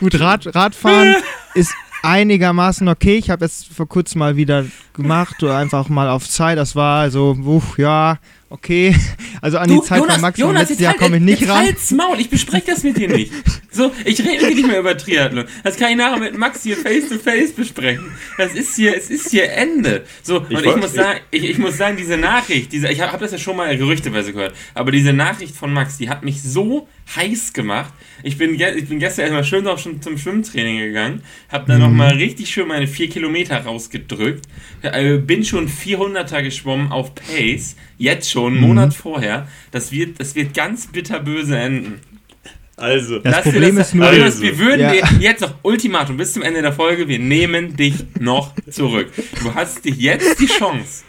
Gut, 0.00 0.18
Rad, 0.18 0.52
Radfahren 0.54 1.14
ist 1.54 1.72
einigermaßen 2.02 2.88
okay. 2.88 3.16
Ich 3.16 3.30
habe 3.30 3.44
jetzt 3.44 3.72
vor 3.72 3.88
kurzem 3.88 4.18
mal 4.18 4.36
wieder 4.36 4.66
gemacht, 4.92 5.42
oder 5.42 5.56
einfach 5.56 5.88
mal 5.88 6.08
auf 6.08 6.28
Zeit. 6.28 6.58
Das 6.58 6.74
war 6.74 7.10
so, 7.10 7.36
uff, 7.44 7.78
ja, 7.78 8.18
okay. 8.50 8.96
Also 9.40 9.58
an 9.58 9.68
du, 9.68 9.80
die 9.80 9.86
Zeit 9.86 10.00
Jonas, 10.00 10.14
von 10.14 10.22
Max 10.22 10.38
Jonas, 10.38 10.60
letztes 10.62 10.80
Jahr 10.80 10.92
halt, 10.92 11.00
komme 11.00 11.16
ich 11.18 11.22
nicht 11.22 11.48
ran. 11.48 11.58
Halt's 11.58 11.90
Maul, 11.92 12.18
ich 12.18 12.30
bespreche 12.30 12.66
das 12.66 12.82
mit 12.82 12.96
dir 12.96 13.08
nicht. 13.08 13.32
So, 13.72 13.90
ich 14.04 14.20
rede 14.20 14.46
nicht 14.54 14.66
mehr 14.66 14.80
über 14.80 14.96
Triathlon. 14.96 15.46
Das 15.64 15.76
kann 15.78 15.90
ich 15.90 15.96
nachher 15.96 16.18
mit 16.18 16.36
Max 16.36 16.62
hier 16.62 16.76
face 16.76 17.08
to 17.08 17.18
face 17.18 17.52
besprechen. 17.52 18.12
Das 18.36 18.54
ist 18.54 18.76
hier, 18.76 18.94
es 18.96 19.08
ist 19.10 19.30
hier 19.30 19.50
Ende. 19.50 20.04
So, 20.22 20.44
ich 20.48 20.58
und 20.58 20.66
ich 20.66 20.76
muss 20.76 20.92
sagen, 20.92 21.20
ich, 21.30 21.44
ich, 21.44 21.58
muss 21.58 21.78
sagen, 21.78 21.96
diese 21.96 22.18
Nachricht, 22.18 22.70
diese, 22.72 22.88
ich 22.88 23.00
habe 23.00 23.12
hab 23.12 23.20
das 23.20 23.32
ja 23.32 23.38
schon 23.38 23.56
mal 23.56 23.74
gerüchteweise 23.76 24.32
gehört, 24.32 24.54
aber 24.74 24.92
diese 24.92 25.14
Nachricht 25.14 25.56
von 25.56 25.72
Max, 25.72 25.96
die 25.96 26.10
hat 26.10 26.22
mich 26.22 26.42
so 26.42 26.86
heiß 27.16 27.54
gemacht. 27.54 27.92
Ich 28.22 28.36
bin, 28.36 28.54
ich 28.54 28.88
bin 28.88 28.98
gestern 28.98 29.22
erstmal 29.22 29.44
schön 29.44 29.66
auch 29.66 29.78
schon 29.78 30.02
zum 30.02 30.18
Schwimmtraining 30.18 30.78
gegangen, 30.78 31.22
habe 31.48 31.64
da 31.66 31.74
mhm. 31.74 31.80
nochmal 31.80 32.14
richtig 32.14 32.50
schön 32.50 32.68
meine 32.68 32.86
vier 32.86 33.08
Kilometer 33.08 33.56
rausgedrückt, 33.58 34.46
äh, 34.82 35.16
bin 35.16 35.44
schon 35.44 35.68
400er 35.68 36.42
geschwommen 36.42 36.92
auf 36.92 37.14
Pace, 37.14 37.76
jetzt 37.96 38.30
schon, 38.30 38.52
einen 38.52 38.60
mhm. 38.60 38.68
Monat 38.68 38.94
vorher. 38.94 39.48
Das 39.70 39.92
wird, 39.92 40.20
das 40.20 40.34
wird 40.34 40.54
ganz 40.54 40.88
bitterböse 40.88 41.56
enden. 41.58 42.00
Also, 42.76 43.18
das 43.18 43.36
Lass 43.36 43.42
Problem 43.44 43.76
das, 43.76 43.88
ist 43.88 43.94
nur, 43.94 44.06
also, 44.06 44.42
wir 44.42 44.58
würden 44.58 44.80
ja. 44.80 44.92
dir 44.92 45.04
jetzt 45.20 45.40
noch 45.40 45.54
Ultimatum 45.62 46.16
bis 46.16 46.32
zum 46.32 46.42
Ende 46.42 46.62
der 46.62 46.72
Folge, 46.72 47.06
wir 47.06 47.18
nehmen 47.18 47.76
dich 47.76 47.94
noch 48.18 48.52
zurück. 48.70 49.08
Du 49.42 49.54
hast 49.54 49.84
dich 49.84 49.96
jetzt 49.96 50.40
die 50.40 50.46
Chance 50.46 51.04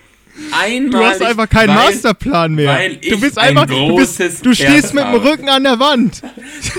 Einmal 0.51 0.89
du 0.89 1.05
hast 1.05 1.21
einfach 1.21 1.47
keinen 1.47 1.69
weil, 1.69 1.91
Masterplan 1.91 2.55
mehr. 2.55 2.67
Weil 2.67 2.95
du 2.95 3.19
bist 3.19 3.37
einfach, 3.37 3.67
du, 3.67 3.95
bist, 3.95 4.19
du 4.19 4.53
stehst 4.53 4.93
mit 4.93 5.03
dem 5.03 5.13
Rücken 5.13 5.47
an 5.47 5.63
der 5.63 5.79
Wand. 5.79 6.23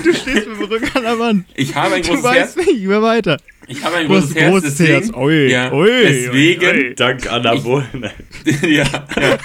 Du 0.03 0.13
stehst 0.13 0.47
mit 0.47 0.57
dem 0.57 0.63
Rücken 0.63 0.97
an 0.97 1.03
der 1.03 1.19
Wand. 1.19 1.45
Ich 1.55 1.73
habe 1.73 1.95
ein 1.95 2.01
großes 2.01 2.21
du 2.21 2.27
weißt 2.27 2.57
Herz. 2.57 2.67
nicht, 2.67 2.85
mehr 2.85 3.01
weiter. 3.01 3.37
Ich 3.67 3.83
habe 3.83 3.95
ein 3.95 4.07
großes, 4.07 4.35
Herz, 4.35 4.51
großes 4.51 4.77
deswegen, 4.77 4.91
Herz. 4.91 5.11
Ui, 5.15 5.49
ja, 5.49 5.71
ui, 5.71 5.89
deswegen. 6.03 6.65
Ui. 6.65 6.95
Dank 6.95 7.31
Anabolen. 7.31 8.11
ja, 8.61 8.83
ja. 8.83 9.37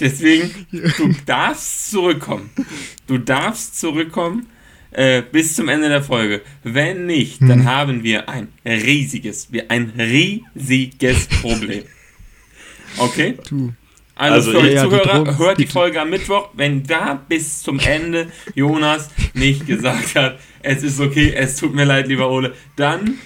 Deswegen, 0.00 0.66
du 0.70 1.14
darfst 1.26 1.90
zurückkommen. 1.90 2.50
Du 3.06 3.18
darfst 3.18 3.78
zurückkommen 3.78 4.46
äh, 4.92 5.22
bis 5.22 5.54
zum 5.54 5.68
Ende 5.68 5.88
der 5.88 6.02
Folge. 6.02 6.42
Wenn 6.64 7.06
nicht, 7.06 7.40
dann 7.42 7.60
hm. 7.60 7.64
haben 7.66 8.02
wir 8.02 8.28
ein 8.28 8.48
riesiges, 8.64 9.48
ein 9.68 9.92
riesiges 9.96 11.28
Problem. 11.28 11.84
Okay? 12.96 13.36
Du. 13.48 13.72
Also, 14.16 14.50
also 14.50 14.50
für 14.50 14.58
euch 14.58 14.74
ja, 14.74 14.82
Zuhörer, 14.84 15.24
die 15.24 15.38
hört 15.38 15.58
die 15.58 15.66
Folge 15.66 16.00
am 16.00 16.10
Mittwoch. 16.10 16.50
Wenn 16.52 16.82
da 16.82 17.14
bis 17.14 17.62
zum 17.62 17.78
Ende 17.78 18.30
Jonas 18.54 19.08
nicht 19.32 19.66
gesagt 19.66 20.14
hat, 20.14 20.38
es 20.62 20.82
ist 20.82 21.00
okay, 21.00 21.32
es 21.34 21.56
tut 21.56 21.74
mir 21.74 21.84
leid, 21.84 22.06
lieber 22.08 22.28
Ole, 22.28 22.54
dann, 22.76 23.18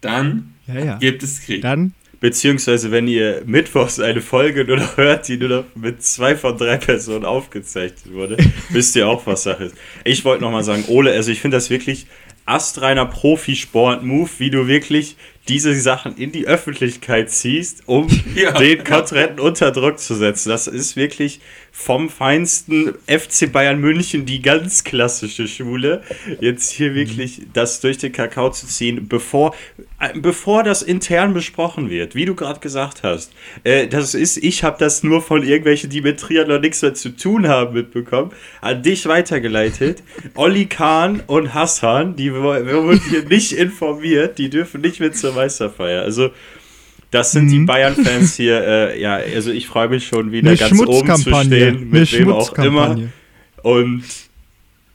dann 0.00 0.54
ja, 0.66 0.78
ja. 0.78 0.96
gibt 0.96 1.22
es 1.22 1.42
Krieg. 1.42 1.60
Dann 1.60 1.92
Beziehungsweise, 2.24 2.90
wenn 2.90 3.06
ihr 3.06 3.42
mittwochs 3.44 4.00
eine 4.00 4.22
Folge 4.22 4.64
nur 4.64 4.78
noch 4.78 4.96
hört, 4.96 5.28
die 5.28 5.36
nur 5.36 5.50
noch 5.50 5.64
mit 5.74 6.02
zwei 6.02 6.34
von 6.34 6.56
drei 6.56 6.78
Personen 6.78 7.26
aufgezeichnet 7.26 8.14
wurde, 8.14 8.38
wisst 8.70 8.96
ihr 8.96 9.06
auch, 9.06 9.26
was 9.26 9.42
Sache 9.42 9.64
ist. 9.64 9.76
Ich 10.04 10.24
wollte 10.24 10.42
nochmal 10.42 10.64
sagen, 10.64 10.86
Ole, 10.88 11.12
also 11.12 11.30
ich 11.30 11.42
finde 11.42 11.58
das 11.58 11.68
wirklich 11.68 12.06
astreiner 12.46 13.04
Profisport-Move, 13.04 14.30
wie 14.38 14.48
du 14.48 14.66
wirklich 14.66 15.16
diese 15.48 15.78
Sachen 15.78 16.16
in 16.16 16.32
die 16.32 16.46
Öffentlichkeit 16.46 17.30
ziehst, 17.30 17.82
um 17.86 18.08
ja, 18.34 18.52
den 18.52 18.82
Kontrahenten 18.84 19.38
ja. 19.38 19.44
unter 19.44 19.70
Druck 19.72 19.98
zu 19.98 20.14
setzen. 20.14 20.48
Das 20.48 20.66
ist 20.66 20.96
wirklich 20.96 21.40
vom 21.76 22.08
feinsten 22.08 22.94
FC 23.08 23.50
Bayern 23.50 23.80
München 23.80 24.26
die 24.26 24.40
ganz 24.40 24.84
klassische 24.84 25.48
Schule. 25.48 26.02
Jetzt 26.40 26.70
hier 26.70 26.92
mhm. 26.92 26.94
wirklich 26.94 27.42
das 27.52 27.80
durch 27.80 27.98
den 27.98 28.12
Kakao 28.12 28.50
zu 28.50 28.68
ziehen, 28.68 29.08
bevor, 29.08 29.56
äh, 29.98 30.16
bevor 30.16 30.62
das 30.62 30.82
intern 30.82 31.34
besprochen 31.34 31.90
wird, 31.90 32.14
wie 32.14 32.26
du 32.26 32.36
gerade 32.36 32.60
gesagt 32.60 33.02
hast. 33.02 33.32
Äh, 33.64 33.88
das 33.88 34.14
ist, 34.14 34.36
ich 34.36 34.62
habe 34.62 34.76
das 34.78 35.02
nur 35.02 35.20
von 35.20 35.42
irgendwelchen, 35.42 35.90
die 35.90 36.00
mit 36.00 36.20
Triathlon 36.20 36.60
nichts 36.60 36.80
mehr 36.80 36.94
zu 36.94 37.10
tun 37.10 37.48
haben, 37.48 37.74
mitbekommen, 37.74 38.30
an 38.60 38.84
dich 38.84 39.06
weitergeleitet. 39.06 40.04
Olli 40.36 40.66
Kahn 40.66 41.24
und 41.26 41.54
Hassan, 41.54 42.14
die 42.14 42.32
wurden 42.32 43.00
hier 43.10 43.24
nicht 43.24 43.50
informiert, 43.50 44.38
die 44.38 44.48
dürfen 44.48 44.80
nicht 44.80 45.00
mit 45.00 45.16
zur 45.16 45.33
Meisterfeier. 45.34 46.02
Also, 46.02 46.30
das 47.10 47.32
sind 47.32 47.46
mhm. 47.46 47.50
die 47.50 47.58
Bayern-Fans 47.60 48.34
hier. 48.36 48.66
Äh, 48.66 49.00
ja, 49.00 49.14
also 49.14 49.50
ich 49.50 49.66
freue 49.66 49.88
mich 49.88 50.06
schon 50.06 50.32
wieder 50.32 50.48
Eine 50.48 50.58
ganz 50.58 50.80
oben 50.80 51.16
zu 51.16 51.34
stehen, 51.44 51.90
mit 51.90 52.12
Eine 52.12 52.20
wem 52.20 52.32
auch 52.32 52.52
immer. 52.58 52.98
Und 53.62 54.04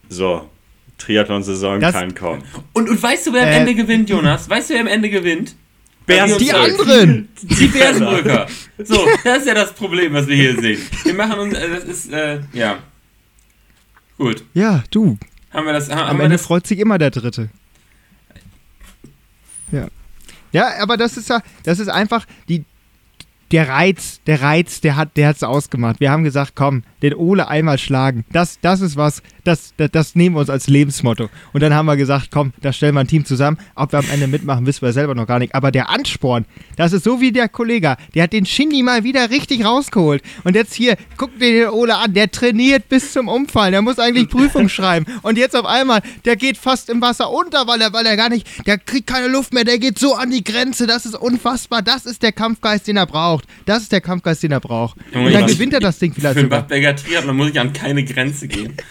so, 0.08 0.48
Triathlon-Saison 0.98 1.80
kann 1.80 2.14
kommen. 2.14 2.42
Und, 2.72 2.88
und 2.88 3.02
weißt 3.02 3.26
du, 3.26 3.32
wer 3.32 3.42
am 3.42 3.48
äh, 3.48 3.56
Ende 3.58 3.74
gewinnt, 3.74 4.10
Jonas? 4.10 4.48
Weißt 4.48 4.70
du, 4.70 4.74
wer 4.74 4.80
am 4.82 4.86
Ende 4.86 5.10
gewinnt? 5.10 5.54
Bären 6.06 6.38
die 6.38 6.52
anderen! 6.52 7.28
Die 7.42 7.66
Bärenbrücker. 7.66 8.46
So, 8.82 9.06
das 9.24 9.40
ist 9.40 9.46
ja 9.46 9.52
das 9.52 9.74
Problem, 9.74 10.14
was 10.14 10.26
wir 10.26 10.36
hier 10.36 10.58
sehen. 10.58 10.80
Wir 11.04 11.12
machen 11.12 11.38
uns, 11.38 11.54
äh, 11.54 11.68
das 11.68 11.84
ist, 11.84 12.12
äh, 12.12 12.40
ja. 12.54 12.78
Gut. 14.16 14.42
Ja, 14.54 14.82
du. 14.90 15.18
Haben 15.50 15.66
wir 15.66 15.74
das, 15.74 15.90
haben, 15.90 16.08
Am 16.08 16.20
Ende 16.20 16.36
das? 16.36 16.46
freut 16.46 16.66
sich 16.66 16.78
immer 16.78 16.96
der 16.96 17.10
Dritte. 17.10 17.50
Ja. 20.52 20.80
Aber 20.80 20.96
das 20.96 21.16
ist 21.16 21.28
ja, 21.28 21.40
das 21.64 21.78
ist 21.78 21.88
einfach 21.88 22.26
die, 22.48 22.64
der 23.52 23.68
Reiz, 23.68 24.20
der 24.26 24.42
Reiz, 24.42 24.80
der 24.80 24.96
hat, 24.96 25.16
der 25.16 25.28
hat's 25.28 25.42
ausgemacht. 25.42 26.00
Wir 26.00 26.10
haben 26.10 26.24
gesagt, 26.24 26.52
komm, 26.54 26.82
den 27.02 27.14
Ole 27.14 27.48
einmal 27.48 27.78
schlagen. 27.78 28.24
Das, 28.32 28.60
das 28.60 28.80
ist 28.80 28.96
was, 28.96 29.22
das, 29.44 29.74
das, 29.76 29.90
das, 29.90 30.14
nehmen 30.14 30.36
wir 30.36 30.40
uns 30.40 30.50
als 30.50 30.68
Lebensmotto. 30.68 31.28
Und 31.52 31.62
dann 31.62 31.74
haben 31.74 31.86
wir 31.86 31.96
gesagt, 31.96 32.28
komm, 32.30 32.52
da 32.60 32.72
stellen 32.72 32.94
wir 32.94 33.00
ein 33.00 33.08
Team 33.08 33.24
zusammen. 33.24 33.58
Ob 33.74 33.92
wir 33.92 33.98
am 33.98 34.10
Ende 34.12 34.26
mitmachen, 34.26 34.66
wissen 34.66 34.82
wir 34.82 34.92
selber 34.92 35.14
noch 35.14 35.26
gar 35.26 35.38
nicht. 35.38 35.54
Aber 35.54 35.70
der 35.70 35.90
Ansporn, 35.90 36.44
das 36.76 36.92
ist 36.92 37.04
so 37.04 37.20
wie 37.20 37.32
der 37.32 37.48
Kollege, 37.48 37.96
der 38.14 38.24
hat 38.24 38.32
den 38.32 38.46
Shindy 38.46 38.82
mal 38.82 39.04
wieder 39.04 39.30
richtig 39.30 39.64
rausgeholt. 39.64 40.22
Und 40.44 40.54
jetzt 40.54 40.74
hier, 40.74 40.96
guck 41.16 41.38
dir 41.38 41.52
den 41.52 41.68
Ole 41.70 41.96
an, 41.96 42.14
der 42.14 42.30
trainiert 42.30 42.88
bis 42.88 43.12
zum 43.12 43.28
Umfallen. 43.28 43.72
Der 43.72 43.82
muss 43.82 43.98
eigentlich 43.98 44.28
Prüfung 44.28 44.68
schreiben. 44.68 45.06
Und 45.22 45.38
jetzt 45.38 45.56
auf 45.56 45.66
einmal, 45.66 46.02
der 46.24 46.36
geht 46.36 46.56
fast 46.56 46.90
im 46.90 47.00
Wasser 47.00 47.30
unter, 47.30 47.66
weil 47.66 47.80
er, 47.80 47.92
weil 47.92 48.06
er 48.06 48.16
gar 48.16 48.28
nicht, 48.28 48.46
der 48.66 48.78
kriegt 48.78 49.06
keine 49.06 49.28
Luft 49.28 49.54
mehr, 49.54 49.64
der 49.64 49.78
geht 49.78 49.98
so 49.98 50.14
an 50.14 50.30
die 50.30 50.44
Grenze. 50.44 50.86
Das 50.86 51.06
ist 51.06 51.14
unfassbar. 51.14 51.82
Das 51.82 52.06
ist 52.06 52.22
der 52.22 52.32
Kampfgeist, 52.32 52.86
den 52.86 52.96
er 52.96 53.06
braucht. 53.06 53.39
Das 53.66 53.82
ist 53.82 53.92
der 53.92 54.00
Kampfgeist, 54.00 54.42
den 54.42 54.52
er 54.52 54.60
braucht. 54.60 54.96
Junge, 55.12 55.26
Und 55.26 55.34
dann 55.34 55.46
gewinnt 55.46 55.72
er 55.72 55.80
das 55.80 55.98
Ding 55.98 56.14
vielleicht 56.14 56.34
für 56.34 56.42
sogar. 56.42 56.68
Für 56.68 56.94
Triathlon 56.94 57.36
muss 57.36 57.50
ich 57.50 57.60
an 57.60 57.72
keine 57.72 58.04
Grenze 58.04 58.48
gehen. 58.48 58.74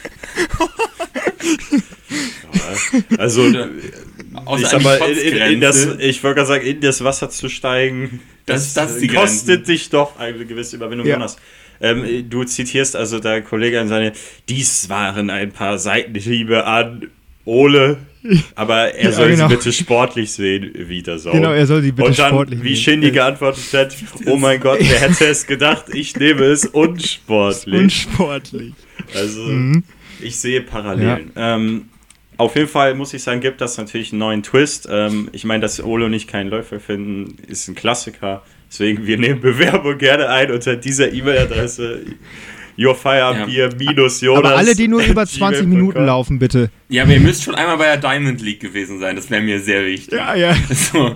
also, 3.17 3.47
ich 3.47 4.67
sag 4.67 4.83
mal, 4.83 4.97
in, 4.97 5.17
in, 5.17 5.37
in 5.53 5.61
das, 5.61 5.87
ich 5.99 6.23
wollte 6.23 6.35
gerade 6.35 6.47
sagen, 6.47 6.65
in 6.65 6.81
das 6.81 7.03
Wasser 7.03 7.29
zu 7.29 7.49
steigen, 7.49 8.21
das, 8.45 8.73
das, 8.73 8.99
das 8.99 9.13
kostet 9.13 9.67
dich 9.67 9.89
doch 9.89 10.19
eine 10.19 10.45
gewisse 10.45 10.75
Überwindung. 10.75 11.07
Ja. 11.07 11.25
Ähm, 11.81 12.29
du 12.29 12.43
zitierst 12.43 12.95
also 12.95 13.19
der 13.19 13.41
Kollege 13.41 13.79
in 13.79 13.87
seine, 13.87 14.11
dies 14.49 14.89
waren 14.89 15.29
ein 15.29 15.51
paar 15.51 15.79
Seitenhiebe 15.79 16.65
an 16.65 17.09
Ole, 17.45 17.97
aber 18.55 18.93
er 18.93 19.05
ja, 19.05 19.11
soll 19.11 19.29
genau. 19.29 19.47
sie 19.47 19.55
bitte 19.55 19.71
sportlich 19.71 20.31
sehen, 20.31 20.71
wie 20.75 21.01
das 21.01 21.25
auch. 21.25 21.31
Genau, 21.31 21.51
er 21.51 21.65
soll 21.65 21.81
sie 21.81 21.91
bitte 21.91 22.09
Und 22.09 22.19
dann, 22.19 22.29
sportlich 22.29 22.63
wie 22.63 22.75
Shindy 22.75 23.11
geantwortet 23.11 23.73
hat, 23.73 23.95
oh 24.25 24.35
mein 24.35 24.59
Gott, 24.59 24.79
wer 24.81 24.99
hätte 24.99 25.25
es 25.25 25.47
gedacht, 25.47 25.85
ich 25.93 26.15
nehme 26.17 26.43
es 26.45 26.65
unsportlich. 26.65 27.75
Unsportlich. 27.75 28.73
Also, 29.13 29.41
mhm. 29.41 29.83
ich 30.21 30.37
sehe 30.37 30.61
Parallelen. 30.61 31.31
Ja. 31.35 31.55
Ähm, 31.55 31.89
auf 32.37 32.55
jeden 32.55 32.69
Fall 32.69 32.95
muss 32.95 33.13
ich 33.13 33.23
sagen, 33.23 33.41
gibt 33.41 33.61
das 33.61 33.77
natürlich 33.77 34.11
einen 34.11 34.19
neuen 34.19 34.43
Twist. 34.43 34.87
Ähm, 34.89 35.29
ich 35.33 35.43
meine, 35.45 35.61
dass 35.61 35.81
Olo 35.83 36.07
nicht 36.09 36.29
keinen 36.29 36.49
Läufer 36.49 36.79
finden, 36.79 37.37
ist 37.47 37.67
ein 37.67 37.75
Klassiker. 37.75 38.43
Deswegen, 38.69 39.05
wir 39.05 39.17
nehmen 39.17 39.41
Bewerbung 39.41 39.97
gerne 39.97 40.29
ein 40.29 40.51
unter 40.51 40.75
dieser 40.75 41.11
E-Mail-Adresse. 41.11 42.01
Yourfirebier 42.79 43.75
minus 43.77 44.21
Jonas. 44.21 44.45
Aber 44.45 44.57
alle, 44.57 44.73
die 44.73 44.87
nur 44.87 45.03
über 45.03 45.25
20 45.27 45.67
Minuten 45.67 46.05
laufen, 46.05 46.39
bitte. 46.39 46.69
Ja, 46.87 47.03
aber 47.03 47.13
ihr 47.13 47.19
müsst 47.19 47.43
schon 47.43 47.55
einmal 47.55 47.77
bei 47.77 47.85
der 47.85 47.97
Diamond 47.97 48.41
League 48.41 48.61
gewesen 48.61 48.99
sein. 48.99 49.15
Das 49.17 49.29
wäre 49.29 49.41
mir 49.41 49.59
sehr 49.59 49.85
wichtig. 49.85 50.17
Ja, 50.17 50.33
ja. 50.35 50.55
So. 50.69 51.15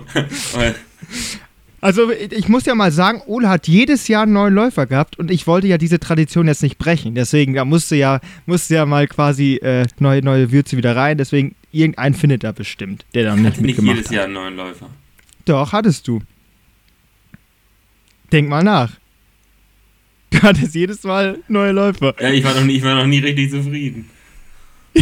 Also 1.80 2.10
ich 2.10 2.48
muss 2.48 2.64
ja 2.64 2.74
mal 2.74 2.92
sagen, 2.92 3.22
Ole 3.26 3.48
hat 3.48 3.66
jedes 3.68 4.08
Jahr 4.08 4.22
einen 4.22 4.32
neuen 4.32 4.54
Läufer 4.54 4.86
gehabt 4.86 5.18
und 5.18 5.30
ich 5.30 5.46
wollte 5.46 5.66
ja 5.66 5.78
diese 5.78 5.98
Tradition 5.98 6.46
jetzt 6.46 6.62
nicht 6.62 6.78
brechen. 6.78 7.14
Deswegen, 7.14 7.54
da 7.54 7.64
musste 7.64 7.96
ja, 7.96 8.20
musste 8.46 8.74
ja 8.74 8.86
mal 8.86 9.06
quasi 9.06 9.56
äh, 9.56 9.86
neue, 9.98 10.22
neue 10.22 10.50
Würze 10.52 10.76
wieder 10.76 10.96
rein. 10.96 11.18
Deswegen, 11.18 11.54
irgendeinen 11.72 12.14
findet 12.14 12.44
er 12.44 12.52
bestimmt, 12.52 13.04
der 13.14 13.24
dann 13.24 13.42
nicht 13.42 13.60
mitgemacht 13.60 13.96
hat. 13.96 13.96
nicht 13.96 14.10
jedes 14.10 14.10
Jahr 14.10 14.24
einen 14.24 14.34
neuen 14.34 14.56
Läufer. 14.56 14.88
Doch, 15.44 15.72
hattest 15.72 16.08
du. 16.08 16.20
Denk 18.32 18.48
mal 18.48 18.64
nach. 18.64 18.92
Du 20.34 20.42
hattest 20.42 20.74
jedes 20.74 21.02
Mal 21.04 21.38
neue 21.48 21.72
Läufer. 21.72 22.14
Ja, 22.20 22.30
ich 22.30 22.42
war 22.42 22.54
noch 22.54 22.64
nie, 22.64 22.76
ich 22.76 22.82
war 22.82 22.94
noch 22.94 23.06
nie 23.06 23.20
richtig 23.20 23.50
zufrieden. 23.50 24.10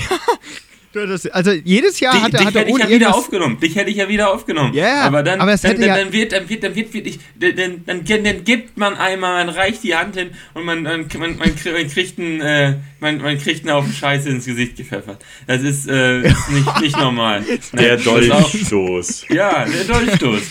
Ja, 0.95 1.07
das, 1.07 1.27
also 1.29 1.53
jedes 1.53 2.01
Jahr 2.01 2.13
dich, 2.13 2.23
hat, 2.23 2.33
dich 2.35 2.45
hat 2.45 2.55
er 2.55 2.69
ja 2.69 2.89
wieder 2.91 3.15
aufgenommen. 3.15 3.59
Dich 3.59 3.75
hätte 3.77 3.91
ich 3.91 3.97
ja 3.97 4.09
wieder 4.11 4.31
aufgenommen. 4.31 4.75
Ja, 4.75 4.85
yeah, 4.85 5.05
aber 5.05 5.23
dann, 5.23 5.41
aber 5.41 5.57
dann, 5.57 5.77
dann, 5.77 5.89
ja 5.89 5.97
dann, 5.97 6.13
wird, 6.13 6.33
dann 6.33 6.49
wird, 6.51 6.65
dann 6.65 6.75
wird 6.75 6.93
wirklich, 6.93 7.19
dann, 7.39 7.83
dann, 7.87 8.05
dann, 8.05 8.45
gibt 8.45 8.77
man 8.77 8.95
einmal, 8.95 9.47
man 9.47 9.55
reicht 9.55 9.83
die 9.85 9.95
Hand 9.95 10.17
hin 10.17 10.33
und 10.53 10.67
man, 10.67 10.83
man, 10.83 11.07
man, 11.19 11.39
man 11.39 11.89
kriegt 11.89 12.19
einen, 12.19 12.43
äh, 12.43 12.75
man, 13.01 13.23
man 13.23 13.39
kriegt 13.39 13.67
einen 13.67 13.75
Haufen 13.75 13.91
Scheiße 13.91 14.29
ins 14.29 14.45
Gesicht 14.45 14.77
gepfeffert. 14.77 15.25
Das 15.47 15.63
ist, 15.63 15.89
äh, 15.89 16.23
ist 16.29 16.51
nicht, 16.51 16.81
nicht 16.83 16.97
normal. 16.99 17.43
Der 17.73 17.97
Dolchstoß. 17.97 19.29
Ja, 19.31 19.65
der 19.65 19.85
Dolchstoß. 19.85 20.43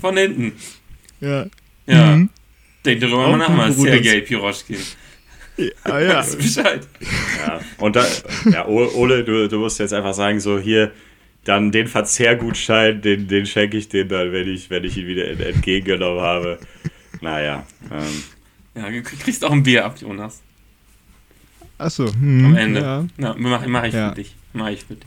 Von 0.00 0.16
hinten. 0.16 0.52
Ja. 1.20 1.46
Ja. 1.86 2.16
Mhm. 2.16 2.30
Denk 2.84 3.00
darüber 3.00 3.28
mal 3.28 3.38
nach, 3.38 3.48
mal 3.48 3.72
Sergei 3.72 4.20
Piroschkin. 4.20 4.78
Ah, 5.84 5.98
ja. 5.98 6.14
Weißt 6.18 6.34
du 6.34 6.38
Bescheid. 6.38 6.86
Ja, 7.46 7.60
und 7.78 7.96
da, 7.96 8.06
ja, 8.50 8.66
Ole, 8.66 9.24
du, 9.24 9.48
du 9.48 9.58
musst 9.58 9.78
jetzt 9.78 9.94
einfach 9.94 10.14
sagen, 10.14 10.40
so 10.40 10.58
hier, 10.58 10.92
dann 11.44 11.70
den 11.72 11.86
Verzehrgutschein, 11.86 13.00
den, 13.00 13.28
den 13.28 13.46
schenke 13.46 13.76
ich 13.76 13.88
dir 13.88 14.06
dann, 14.06 14.32
wenn 14.32 14.48
ich, 14.48 14.70
wenn 14.70 14.84
ich 14.84 14.96
ihn 14.96 15.06
wieder 15.06 15.28
entgegengenommen 15.28 16.20
habe. 16.20 16.58
Naja. 17.20 17.66
Ähm. 17.90 18.24
Ja, 18.74 18.90
du 18.90 19.02
kriegst 19.02 19.44
auch 19.44 19.52
ein 19.52 19.62
Bier 19.62 19.84
ab, 19.84 19.96
Jonas. 20.00 20.42
Achso. 21.78 22.12
Hm, 22.12 22.46
Am 22.46 22.56
Ende. 22.56 22.80
Ja. 22.80 23.06
Na, 23.16 23.34
mach, 23.38 23.66
mach 23.66 23.84
ich 23.84 23.94
ja. 23.94 24.10
für 24.10 24.14
dich. 24.16 24.34
Mach 24.52 24.68
ich 24.68 24.84
für 24.84 24.94
dich. 24.94 25.06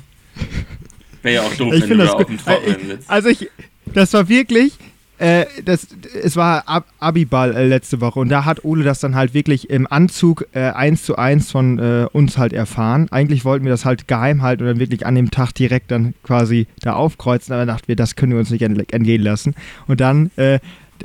Wäre 1.21 1.35
ja 1.35 1.41
auch 1.41 1.55
doof, 1.55 1.73
ich 1.73 1.81
wenn 1.81 1.97
du 1.97 2.05
da 2.05 2.13
auf 2.13 2.25
dem 2.25 2.37
Trockenen 2.37 2.87
sitzt. 2.87 3.09
Also 3.09 3.29
ich, 3.29 3.49
das 3.85 4.13
war 4.13 4.29
wirklich, 4.29 4.73
äh, 5.19 5.45
das, 5.65 5.87
es 6.23 6.35
war 6.35 6.67
Ab 6.67 6.85
Abiball 6.99 7.55
äh, 7.55 7.67
letzte 7.67 8.01
Woche 8.01 8.19
und 8.19 8.29
da 8.29 8.45
hat 8.45 8.63
Ole 8.63 8.83
das 8.83 8.99
dann 8.99 9.15
halt 9.15 9.33
wirklich 9.33 9.69
im 9.69 9.87
Anzug 9.89 10.45
äh, 10.53 10.69
eins 10.69 11.03
zu 11.03 11.15
eins 11.15 11.51
von 11.51 11.79
äh, 11.79 12.07
uns 12.11 12.37
halt 12.37 12.53
erfahren. 12.53 13.07
Eigentlich 13.11 13.45
wollten 13.45 13.65
wir 13.65 13.71
das 13.71 13.85
halt 13.85 14.07
geheim 14.07 14.41
halten 14.41 14.63
und 14.63 14.69
dann 14.69 14.79
wirklich 14.79 15.05
an 15.05 15.15
dem 15.15 15.31
Tag 15.31 15.53
direkt 15.53 15.91
dann 15.91 16.13
quasi 16.23 16.67
da 16.81 16.93
aufkreuzen, 16.93 17.53
aber 17.53 17.65
dachten 17.65 17.87
wir, 17.87 17.95
das 17.95 18.15
können 18.15 18.33
wir 18.33 18.39
uns 18.39 18.51
nicht 18.51 18.61
entgehen 18.61 19.23
lassen. 19.23 19.55
Und 19.87 20.01
dann 20.01 20.31
äh, 20.35 20.59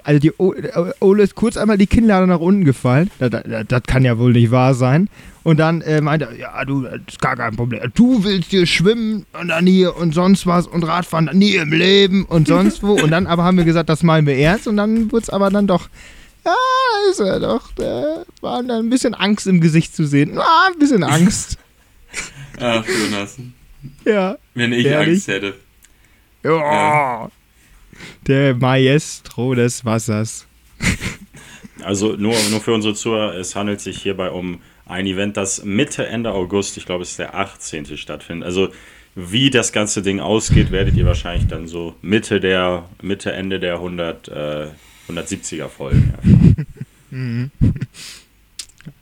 also 0.04 0.20
die 0.20 0.32
Ole 0.38 1.22
ist 1.22 1.34
kurz 1.34 1.56
einmal 1.56 1.78
die 1.78 1.86
Kinnlade 1.86 2.26
nach 2.26 2.40
unten 2.40 2.64
gefallen. 2.64 3.10
Das, 3.18 3.30
das, 3.30 3.42
das, 3.68 3.82
kann 3.84 4.04
ja 4.04 4.18
wohl 4.18 4.32
nicht 4.32 4.50
wahr 4.50 4.74
sein. 4.74 5.08
Und 5.42 5.58
dann 5.58 5.80
äh, 5.80 6.00
meinte 6.00 6.26
er, 6.26 6.36
ja, 6.36 6.64
du, 6.64 6.82
das 6.82 7.00
ist 7.08 7.20
gar 7.20 7.36
kein 7.36 7.56
Problem. 7.56 7.80
Du 7.94 8.22
willst 8.24 8.50
hier 8.50 8.66
schwimmen 8.66 9.26
und 9.38 9.48
dann 9.48 9.66
hier 9.66 9.96
und 9.96 10.14
sonst 10.14 10.46
was 10.46 10.66
und 10.66 10.84
Radfahren 10.84 11.30
nie 11.32 11.56
im 11.56 11.72
Leben 11.72 12.24
und 12.24 12.46
sonst 12.48 12.82
wo. 12.82 12.92
Und 12.92 13.10
dann 13.10 13.26
aber 13.26 13.44
haben 13.44 13.56
wir 13.56 13.64
gesagt, 13.64 13.88
das 13.88 14.02
meinen 14.02 14.26
wir 14.26 14.36
ernst. 14.36 14.68
Und 14.68 14.76
dann 14.76 15.10
wurde 15.10 15.24
es 15.24 15.30
aber 15.30 15.50
dann 15.50 15.66
doch, 15.66 15.88
ja, 16.44 16.54
ist 17.10 17.20
ja 17.20 17.38
doch, 17.38 17.72
da 17.72 18.24
war 18.40 18.62
dann 18.62 18.86
ein 18.86 18.90
bisschen 18.90 19.14
Angst 19.14 19.46
im 19.46 19.60
Gesicht 19.60 19.94
zu 19.94 20.06
sehen. 20.06 20.38
Ah, 20.38 20.68
ein 20.72 20.78
bisschen 20.78 21.02
Angst. 21.02 21.58
Ach, 22.60 22.84
Jonas. 22.86 23.36
Ja. 24.04 24.36
Wenn 24.54 24.72
ich 24.72 24.86
ehrlich. 24.86 25.14
Angst 25.14 25.28
hätte. 25.28 25.54
Ja. 26.44 26.56
ja. 26.56 27.30
Der 28.26 28.54
Maestro 28.54 29.54
des 29.54 29.84
Wassers. 29.84 30.46
Also 31.82 32.16
nur, 32.16 32.34
nur 32.50 32.60
für 32.60 32.72
unsere 32.72 32.94
Zuhörer, 32.94 33.34
es 33.34 33.56
handelt 33.56 33.80
sich 33.80 34.00
hierbei 34.02 34.30
um 34.30 34.60
ein 34.86 35.06
Event, 35.06 35.36
das 35.36 35.64
Mitte, 35.64 36.06
Ende 36.06 36.32
August, 36.32 36.76
ich 36.76 36.86
glaube 36.86 37.02
es 37.02 37.10
ist 37.10 37.18
der 37.18 37.34
18. 37.34 37.96
stattfindet. 37.96 38.46
Also 38.46 38.68
wie 39.14 39.50
das 39.50 39.72
ganze 39.72 40.02
Ding 40.02 40.20
ausgeht, 40.20 40.70
werdet 40.70 40.96
ihr 40.96 41.04
wahrscheinlich 41.04 41.46
dann 41.46 41.68
so 41.68 41.94
Mitte 42.02 42.40
der, 42.40 42.88
Mitte, 43.02 43.32
Ende 43.32 43.60
der 43.60 43.74
100, 43.74 44.28
äh, 44.28 44.66
170er 45.10 45.68
Folgen 45.68 46.14
erfahren. 46.16 46.66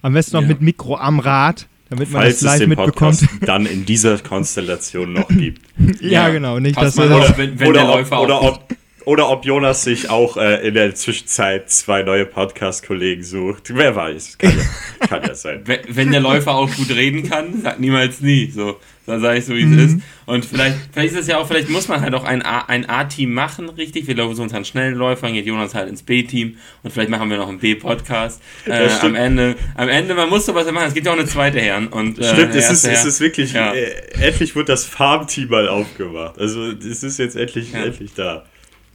Am 0.03 0.13
besten 0.13 0.37
noch 0.37 0.43
ja. 0.43 0.49
mit 0.49 0.61
Mikro 0.61 0.97
am 0.97 1.21
Rad, 1.21 1.67
damit 1.89 2.11
man 2.11 2.23
Falls 2.23 2.41
das 2.41 2.59
live 2.59 2.69
mitbekommt. 2.69 3.27
dann 3.43 3.67
in 3.67 3.87
dieser 3.87 4.19
Konstellation 4.19 5.13
noch 5.13 5.29
gibt. 5.29 5.63
ja, 6.01 6.09
ja, 6.27 6.29
genau. 6.31 6.59
Nicht, 6.59 6.77
dass 6.77 6.99
oder, 6.99 7.35
wenn, 7.37 7.59
wenn 7.59 7.69
oder, 7.69 7.95
ob, 7.95 8.13
oder, 8.13 8.43
ob, 8.43 8.77
oder 9.11 9.29
ob 9.29 9.45
Jonas 9.45 9.83
sich 9.83 10.09
auch 10.09 10.37
äh, 10.37 10.69
in 10.69 10.75
der 10.75 10.95
Zwischenzeit 10.95 11.69
zwei 11.69 12.05
neue 12.05 12.27
Podcast-Kollegen 12.27 13.25
sucht. 13.25 13.75
Wer 13.75 13.97
weiß. 13.97 14.39
Kann 14.39 14.53
ja, 14.57 15.07
kann 15.09 15.23
ja 15.25 15.35
sein. 15.35 15.63
Wenn, 15.65 15.81
wenn, 15.89 16.13
der 16.13 16.21
Läufer 16.21 16.55
auch 16.55 16.71
gut 16.73 16.91
reden 16.91 17.29
kann, 17.29 17.61
sagt 17.61 17.81
niemals 17.81 18.21
nie. 18.21 18.53
So, 18.53 18.79
dann 19.07 19.21
sage 19.21 19.41
ich 19.41 19.47
so, 19.47 19.57
wie 19.57 19.65
mhm. 19.65 19.79
es 19.81 19.85
ist. 19.95 20.03
Und 20.27 20.45
vielleicht, 20.45 20.77
vielleicht 20.93 21.15
ist 21.15 21.23
es 21.23 21.27
ja 21.27 21.39
auch, 21.39 21.49
vielleicht 21.49 21.69
muss 21.71 21.89
man 21.89 22.03
halt 22.03 22.15
auch 22.15 22.23
ein 22.23 22.41
A-Team 22.45 23.35
machen, 23.35 23.69
richtig. 23.71 24.07
Wir 24.07 24.15
laufen 24.15 24.39
uns 24.41 24.55
an 24.55 24.65
schnellen 24.65 24.95
Läufern, 24.95 25.33
geht 25.33 25.45
Jonas 25.45 25.75
halt 25.75 25.89
ins 25.89 26.05
B-Team 26.05 26.59
und 26.85 26.93
vielleicht 26.93 27.11
machen 27.11 27.29
wir 27.31 27.37
noch 27.37 27.49
einen 27.49 27.59
B-Podcast. 27.59 28.41
Äh, 28.65 28.91
am 29.01 29.17
Ende, 29.17 29.57
am 29.75 29.89
Ende, 29.89 30.15
man 30.15 30.29
muss 30.29 30.47
sowas 30.47 30.71
machen. 30.71 30.87
Es 30.87 30.95
gibt 30.95 31.07
ja 31.07 31.13
auch 31.13 31.19
eine 31.19 31.27
zweite 31.27 31.59
Herren. 31.59 31.89
Und, 31.89 32.21
äh, 32.21 32.33
Stimmt, 32.33 32.55
es 32.55 32.71
ist, 32.71 32.85
es 32.85 33.05
ist 33.05 33.19
wirklich, 33.19 33.55
ja. 33.55 33.73
äh, 33.73 33.91
endlich 34.21 34.55
wird 34.55 34.69
das 34.69 34.85
Farmteam 34.85 35.49
mal 35.49 35.69
aufgemacht. 35.69 36.39
Also, 36.39 36.71
es 36.71 37.03
ist 37.03 37.19
jetzt 37.19 37.35
endlich, 37.35 37.73
ja. 37.73 37.83
endlich 37.83 38.15
da. 38.15 38.45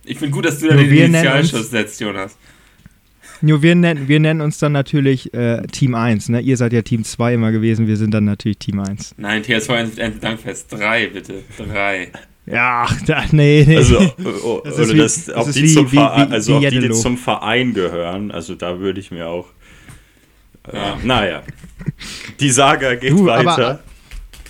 Ich 0.06 0.20
finde 0.20 0.34
gut, 0.34 0.46
dass 0.46 0.60
du 0.60 0.68
da 0.68 0.76
den 0.76 0.92
Initialschuss 0.92 1.70
setzt, 1.70 2.00
Jonas. 2.00 2.38
Nur 3.42 3.62
wir 3.62 3.76
nennen, 3.76 4.08
wir 4.08 4.20
nennen 4.20 4.42
uns 4.42 4.58
dann 4.60 4.72
natürlich 4.72 5.34
äh, 5.34 5.62
Team 5.68 5.94
1. 5.94 6.30
Ne? 6.30 6.42
Ihr 6.42 6.58
seid 6.58 6.74
ja 6.74 6.82
Team 6.82 7.04
2 7.04 7.34
immer 7.34 7.52
gewesen, 7.52 7.88
wir 7.88 7.98
sind 7.98 8.12
dann 8.14 8.26
natürlich 8.26 8.58
Team 8.58 8.80
1. 8.80 9.16
Nein, 9.18 9.44
TSV 9.44 9.70
1 9.70 9.96
Dankfest 10.22 10.72
3, 10.72 11.08
bitte. 11.08 11.44
3. 11.58 12.12
Ja, 12.46 12.88
da, 13.08 13.24
nee, 13.32 13.64
nee. 13.68 13.78
Also, 13.78 14.00
oh, 14.44 14.62
das 14.64 14.80
oder 14.80 14.94
wie, 14.94 14.98
das, 14.98 15.30
ob, 15.34 15.52
die, 15.52 15.64
wie, 15.64 15.74
zum 15.74 15.92
wie, 15.92 15.96
Verein, 15.96 16.32
also 16.32 16.58
ob 16.58 16.70
die 16.70 16.92
zum 16.92 17.18
Verein 17.18 17.74
gehören, 17.74 18.32
also 18.32 18.56
da 18.56 18.80
würde 18.80 19.00
ich 19.00 19.12
mir 19.12 19.28
auch. 19.28 19.48
Äh, 20.72 20.78
ja. 20.78 20.98
Naja. 21.04 21.44
Die 22.40 22.50
Saga 22.50 22.96
geht 22.96 23.12
du, 23.12 23.26
weiter. 23.26 23.52
Aber, 23.52 23.80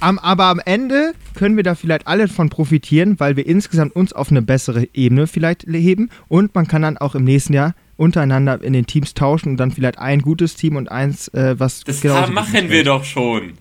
am, 0.06 0.20
aber 0.20 0.46
am 0.46 0.62
Ende 0.64 1.14
können 1.34 1.58
wir 1.58 1.64
da 1.64 1.74
vielleicht 1.74 2.06
alle 2.06 2.28
von 2.28 2.50
profitieren, 2.50 3.20
weil 3.20 3.36
wir 3.36 3.46
insgesamt 3.48 3.96
uns 3.96 4.14
auf 4.14 4.30
eine 4.30 4.44
bessere 4.44 4.88
Ebene 4.94 5.26
vielleicht 5.26 5.64
heben 5.64 6.10
und 6.28 6.54
man 6.54 6.68
kann 6.68 6.84
dann 6.84 6.98
auch 6.98 7.16
im 7.16 7.24
nächsten 7.24 7.54
Jahr 7.54 7.74
untereinander 7.98 8.62
in 8.62 8.74
den 8.74 8.86
Teams 8.86 9.16
tauschen 9.16 9.50
und 9.50 9.58
dann 9.58 9.72
vielleicht 9.72 9.98
ein 9.98 10.22
gutes 10.22 10.56
Team 10.56 10.76
und 10.76 10.92
eins, 10.92 11.30
äh, 11.30 11.60
was 11.60 11.84
Das 11.84 12.02
genau 12.02 12.28
machen 12.28 12.70
wir 12.70 12.84
doch 12.84 13.04
schon. 13.04 13.54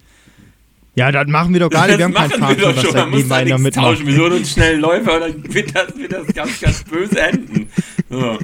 Ja, 0.96 1.10
das 1.10 1.26
machen 1.26 1.52
wir 1.54 1.60
doch 1.60 1.70
gar 1.70 1.86
nicht. 1.86 1.98
Wir 1.98 2.04
haben 2.04 2.14
keinen 2.14 2.30
Fahrer, 2.30 2.76
was 2.76 2.82
schon. 2.82 2.94
Man 2.94 3.10
muss 3.10 3.26
da 3.26 3.42
nichts 3.42 3.76
tauschen. 3.76 4.06
Wir 4.06 4.14
suchen 4.14 4.32
uns 4.32 4.52
schnell 4.52 4.78
Läufer 4.78 5.14
und 5.14 5.20
dann 5.20 5.54
wird 5.54 5.74
das, 5.74 5.96
wird 5.96 6.12
das 6.12 6.26
ganz, 6.34 6.60
ganz 6.60 6.84
böse 6.84 7.20
enden. 7.20 7.68
So. 8.10 8.38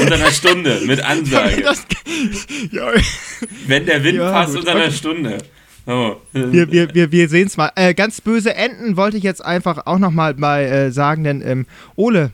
Unter 0.00 0.14
einer 0.14 0.30
Stunde 0.30 0.80
mit 0.86 1.00
Ansage. 1.04 1.62
Das, 1.62 1.86
ja. 2.72 2.88
Wenn 3.66 3.86
der 3.86 4.02
Wind 4.02 4.18
ja, 4.18 4.32
passt, 4.32 4.56
unter 4.56 4.74
einer 4.74 4.90
Stunde. 4.90 5.38
Oh. 5.86 6.16
Wir, 6.32 6.70
wir, 6.70 6.94
wir, 6.94 7.12
wir 7.12 7.28
sehen 7.28 7.46
es 7.46 7.56
mal. 7.56 7.70
Äh, 7.74 7.94
ganz 7.94 8.20
böse 8.20 8.54
Enden 8.54 8.96
wollte 8.96 9.16
ich 9.16 9.24
jetzt 9.24 9.44
einfach 9.44 9.86
auch 9.86 9.98
nochmal 9.98 10.34
mal, 10.34 10.62
äh, 10.62 10.92
sagen, 10.92 11.24
denn 11.24 11.42
ähm, 11.44 11.66
Ole, 11.96 12.32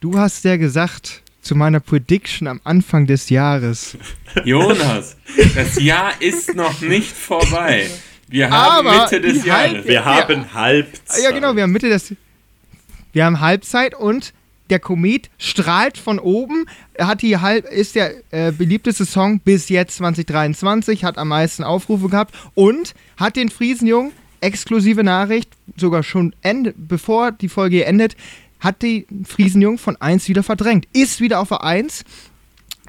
du 0.00 0.18
hast 0.18 0.44
ja 0.44 0.56
gesagt 0.56 1.22
zu 1.42 1.54
meiner 1.54 1.80
Prediction 1.80 2.48
am 2.48 2.60
Anfang 2.64 3.06
des 3.06 3.30
Jahres. 3.30 3.96
Jonas, 4.44 5.16
das 5.54 5.80
Jahr 5.80 6.12
ist 6.20 6.54
noch 6.54 6.80
nicht 6.80 7.12
vorbei. 7.12 7.88
Wir 8.28 8.50
haben 8.50 8.88
Aber 8.88 9.02
Mitte 9.02 9.20
des 9.20 9.44
Jahres. 9.44 9.86
Wir 9.86 10.04
haben 10.04 10.52
Halbzeit. 10.52 11.22
Ja, 11.22 11.30
genau, 11.30 11.56
wir 11.56 11.62
haben 11.62 11.72
Mitte 11.72 11.88
des. 11.88 12.14
Wir 13.12 13.24
haben 13.24 13.40
Halbzeit 13.40 13.94
und 13.94 14.34
der 14.70 14.80
Komet 14.80 15.30
strahlt 15.38 15.98
von 15.98 16.18
oben. 16.18 16.66
Hat 16.98 17.22
die 17.22 17.38
halb, 17.38 17.66
ist 17.70 17.94
der 17.94 18.12
äh, 18.30 18.52
beliebteste 18.52 19.04
Song 19.04 19.40
bis 19.40 19.68
jetzt 19.68 19.96
2023, 19.96 21.04
hat 21.04 21.18
am 21.18 21.28
meisten 21.28 21.64
Aufrufe 21.64 22.08
gehabt 22.08 22.34
und 22.54 22.94
hat 23.16 23.36
den 23.36 23.48
Friesenjungen, 23.48 24.12
exklusive 24.40 25.02
Nachricht, 25.02 25.50
sogar 25.76 26.02
schon 26.02 26.34
end, 26.42 26.74
bevor 26.76 27.32
die 27.32 27.48
Folge 27.48 27.84
endet, 27.84 28.16
hat 28.60 28.82
die 28.82 29.06
Friesenjung 29.24 29.78
von 29.78 29.96
1 29.96 30.28
wieder 30.28 30.42
verdrängt. 30.42 30.86
Ist 30.92 31.20
wieder 31.20 31.40
auf 31.40 31.48
der 31.48 31.62
1 31.62 32.04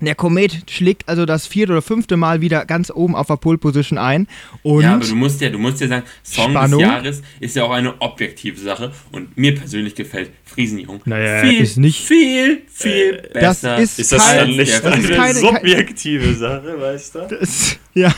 der 0.06 0.16
Komet 0.16 0.70
schlägt 0.70 1.08
also 1.08 1.26
das 1.26 1.48
vierte 1.48 1.74
oder 1.74 1.82
fünfte 1.82 2.18
Mal 2.18 2.42
wieder 2.42 2.66
ganz 2.66 2.92
oben 2.92 3.16
auf 3.16 3.28
der 3.28 3.36
Pole 3.38 3.58
Position 3.58 3.98
ein. 3.98 4.28
Und 4.64 4.84
ja, 4.84 4.96
aber 4.96 5.06
du 5.06 5.16
musst 5.16 5.42
ja, 5.42 5.50
du 5.50 5.58
musst 5.58 5.82
ja 5.82 5.88
sagen, 5.88 6.06
Song 6.24 6.52
Spannung. 6.52 6.80
des 6.80 6.88
Jahres 6.88 7.22
ist 7.40 7.56
ja 7.56 7.64
auch 7.64 7.72
eine 7.72 8.02
objektive 8.02 8.60
Sache 8.60 8.92
und 9.12 9.38
mir 9.38 9.56
persönlich 9.56 9.96
gefällt 9.96 10.32
Friesenjung 10.46 11.02
naja, 11.06 11.42
viel, 11.42 11.62
ist 11.62 11.78
nicht, 11.78 12.00
viel, 12.00 12.62
viel 12.68 13.24
äh, 13.30 13.34
besser. 13.34 13.76
Das 13.76 13.84
ist, 13.84 14.00
ist 14.00 14.12
das 14.12 14.26
kein, 14.26 14.38
dann 14.38 14.50
nicht 14.58 14.84
das 14.84 14.94
eine 14.94 15.08
keine, 15.08 15.34
subjektive 15.34 16.34
Sache, 16.34 16.80
weißt 16.80 17.16
du? 17.16 17.20
Das, 17.30 17.78
ja. 17.94 18.14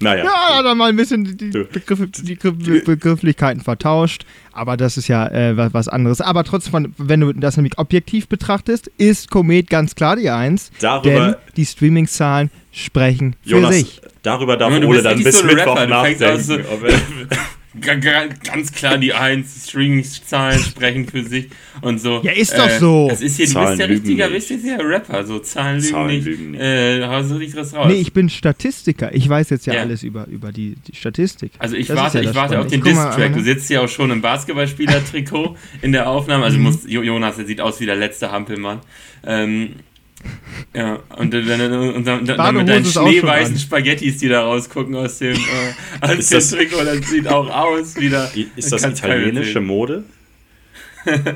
Naja. 0.00 0.24
Ja, 0.24 0.62
dann 0.62 0.78
mal 0.78 0.90
ein 0.90 0.96
bisschen 0.96 1.36
die, 1.36 1.50
Begriffe, 1.50 2.06
die 2.08 2.34
Begrifflichkeiten 2.34 3.62
vertauscht. 3.62 4.24
Aber 4.52 4.76
das 4.76 4.96
ist 4.96 5.08
ja 5.08 5.26
äh, 5.28 5.72
was 5.72 5.88
anderes. 5.88 6.20
Aber 6.20 6.44
trotzdem, 6.44 6.94
wenn 6.96 7.20
du 7.20 7.32
das 7.32 7.56
nämlich 7.56 7.78
objektiv 7.78 8.28
betrachtest, 8.28 8.88
ist 8.98 9.30
Komet 9.30 9.70
ganz 9.70 9.94
klar 9.94 10.16
die 10.16 10.30
Eins. 10.30 10.70
Darüber, 10.80 11.10
denn 11.10 11.34
die 11.56 11.66
Streaming-Zahlen 11.66 12.50
sprechen 12.72 13.36
für 13.42 13.50
Jonas, 13.50 13.74
sich. 13.74 14.00
Darüber 14.22 14.56
darf 14.56 14.72
Ole 14.72 15.02
dann 15.02 15.22
bis 15.22 15.38
so 15.38 15.46
Mittwoch 15.46 15.76
Rapper, 15.76 15.86
nachdenken. 15.86 16.64
Ganz 17.80 18.72
klar 18.72 18.98
die 18.98 19.12
Eins, 19.12 19.68
Streaming-Zahlen 19.68 20.60
sprechen 20.60 21.06
für 21.06 21.24
sich 21.24 21.48
und 21.80 22.00
so. 22.00 22.20
Ja, 22.22 22.32
ist 22.32 22.56
doch 22.56 22.68
äh, 22.68 22.78
so. 22.78 23.08
Das 23.08 23.20
ist 23.20 23.36
hier, 23.36 23.46
du 23.46 23.54
bist 23.54 23.78
ja 23.78 23.86
richtiger, 23.86 24.28
bist 24.28 24.50
ja 24.50 24.76
Rapper, 24.76 25.24
so 25.24 25.38
Zahlen 25.38 25.80
lügen 25.80 25.90
Zahlen 25.90 26.06
nicht. 26.08 26.24
Lügen 26.24 26.50
nicht. 26.52 26.60
Äh, 26.60 27.06
hast 27.06 27.30
du 27.30 27.34
nicht 27.34 27.56
was 27.56 27.74
raus. 27.74 27.86
Nee, 27.88 28.00
ich 28.00 28.12
bin 28.12 28.28
Statistiker. 28.28 29.14
Ich 29.14 29.28
weiß 29.28 29.50
jetzt 29.50 29.66
ja, 29.66 29.74
ja. 29.74 29.80
alles 29.80 30.02
über, 30.02 30.26
über 30.28 30.52
die, 30.52 30.76
die 30.86 30.94
Statistik. 30.94 31.52
Also 31.58 31.76
ich 31.76 31.86
das 31.86 31.96
warte, 31.96 32.22
ja 32.22 32.30
ich 32.30 32.36
warte 32.36 32.58
auf 32.60 32.66
den 32.66 32.82
Diss-Track. 32.82 33.34
Du 33.34 33.42
sitzt 33.42 33.70
ja 33.70 33.82
auch 33.82 33.88
schon 33.88 34.10
im 34.10 34.20
Basketballspieler-Trikot 34.20 35.56
in 35.82 35.92
der 35.92 36.08
Aufnahme. 36.08 36.44
Also 36.44 36.58
mhm. 36.58 36.64
musst, 36.64 36.88
Jonas, 36.88 37.36
der 37.36 37.46
sieht 37.46 37.60
aus 37.60 37.80
wie 37.80 37.86
der 37.86 37.96
letzte 37.96 38.30
Hampelmann. 38.30 38.80
Ähm, 39.26 39.74
ja, 40.74 40.98
und 41.16 41.32
dann, 41.32 41.72
und 41.94 42.06
dann, 42.06 42.24
dann 42.24 42.56
mit 42.56 42.68
deinen 42.68 42.84
schneeweißen 42.84 43.58
Spaghettis, 43.58 44.18
die 44.18 44.28
da 44.28 44.42
rausgucken 44.42 44.94
aus 44.96 45.18
dem, 45.18 45.34
äh, 45.34 45.38
aus 46.00 46.28
dem 46.28 46.40
Trikot, 46.40 46.84
das 46.84 47.08
sieht 47.08 47.28
auch 47.28 47.48
aus 47.48 47.96
wieder. 47.96 48.30
Ist 48.56 48.72
das 48.72 48.84
italienische 48.84 49.60
Mode? 49.60 50.04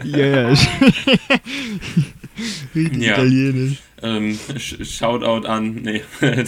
ja, 0.04 0.50
ja. 0.50 0.54
Richtig 2.74 3.02
ja. 3.02 3.14
italienisch. 3.14 3.78
Ähm, 4.02 4.38
Shoutout 4.58 5.46
an, 5.46 5.74
nee, 5.74 6.02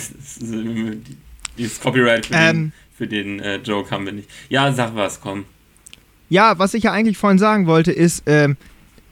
dieses 1.57 1.81
Copyright 1.81 2.27
für 2.27 2.35
ähm, 2.35 2.57
den, 2.57 2.73
für 2.97 3.07
den 3.07 3.41
äh, 3.41 3.57
Joke 3.57 3.91
haben 3.91 4.07
wir 4.07 4.13
nicht. 4.13 4.29
Ja, 4.49 4.73
sag 4.73 4.97
was, 4.97 5.21
komm. 5.21 5.45
Ja, 6.29 6.59
was 6.59 6.75
ich 6.75 6.85
ja 6.85 6.93
eigentlich 6.93 7.17
vorhin 7.17 7.39
sagen 7.39 7.67
wollte, 7.67 7.93
ist, 7.93 8.25
ähm, 8.27 8.57